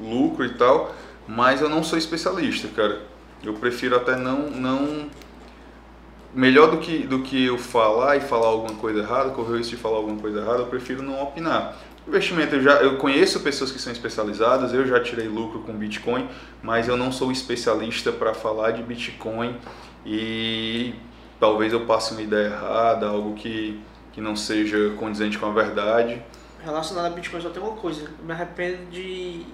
[0.00, 0.94] lucro e tal,
[1.26, 3.02] mas eu não sou especialista, cara.
[3.44, 5.10] Eu prefiro até não não
[6.34, 9.76] melhor do que do que eu falar e falar alguma coisa errada, correr o risco
[9.76, 11.76] de falar alguma coisa errada, eu prefiro não opinar.
[12.08, 16.26] Investimento, eu já eu conheço pessoas que são especializadas, eu já tirei lucro com Bitcoin,
[16.62, 19.54] mas eu não sou especialista para falar de Bitcoin
[20.06, 20.94] e
[21.38, 23.78] talvez eu passe uma ideia errada, algo que,
[24.10, 26.22] que não seja condizente com a verdade.
[26.64, 29.44] Relacionado a Bitcoin só tem uma coisa, eu me arrependo de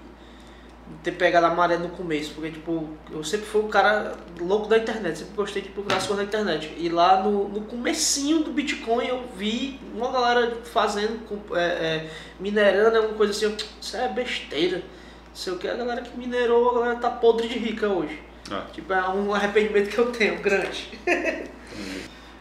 [1.02, 4.78] ter pegado a maré no começo, porque tipo, eu sempre fui um cara louco da
[4.78, 6.74] internet, sempre gostei de procurar as coisas na internet.
[6.76, 11.20] E lá no, no comecinho do Bitcoin eu vi uma galera fazendo,
[11.54, 14.78] é, é, minerando, alguma coisa assim, eu, isso é besteira.
[14.78, 18.22] Não sei o que, a galera que minerou, a galera tá podre de rica hoje.
[18.50, 18.64] Ah.
[18.72, 20.98] Tipo, é um arrependimento que eu tenho, grande.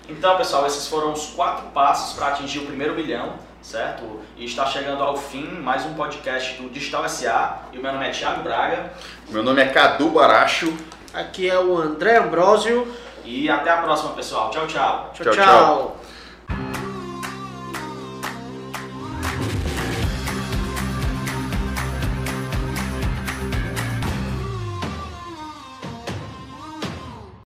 [0.08, 4.20] Então, pessoal, esses foram os quatro passos para atingir o primeiro bilhão, certo?
[4.38, 7.62] E está chegando ao fim mais um podcast do Digital SA.
[7.72, 8.92] E o meu nome é Thiago Braga.
[9.30, 10.78] Meu nome é Cadu Baracho.
[11.14, 12.94] Aqui é o André Ambrosio.
[13.24, 14.52] E até a próxima, pessoal.
[14.52, 15.12] Tchau, tchau.
[15.14, 15.24] tchau.
[15.24, 15.46] Tchau, tchau.
[15.46, 16.03] tchau.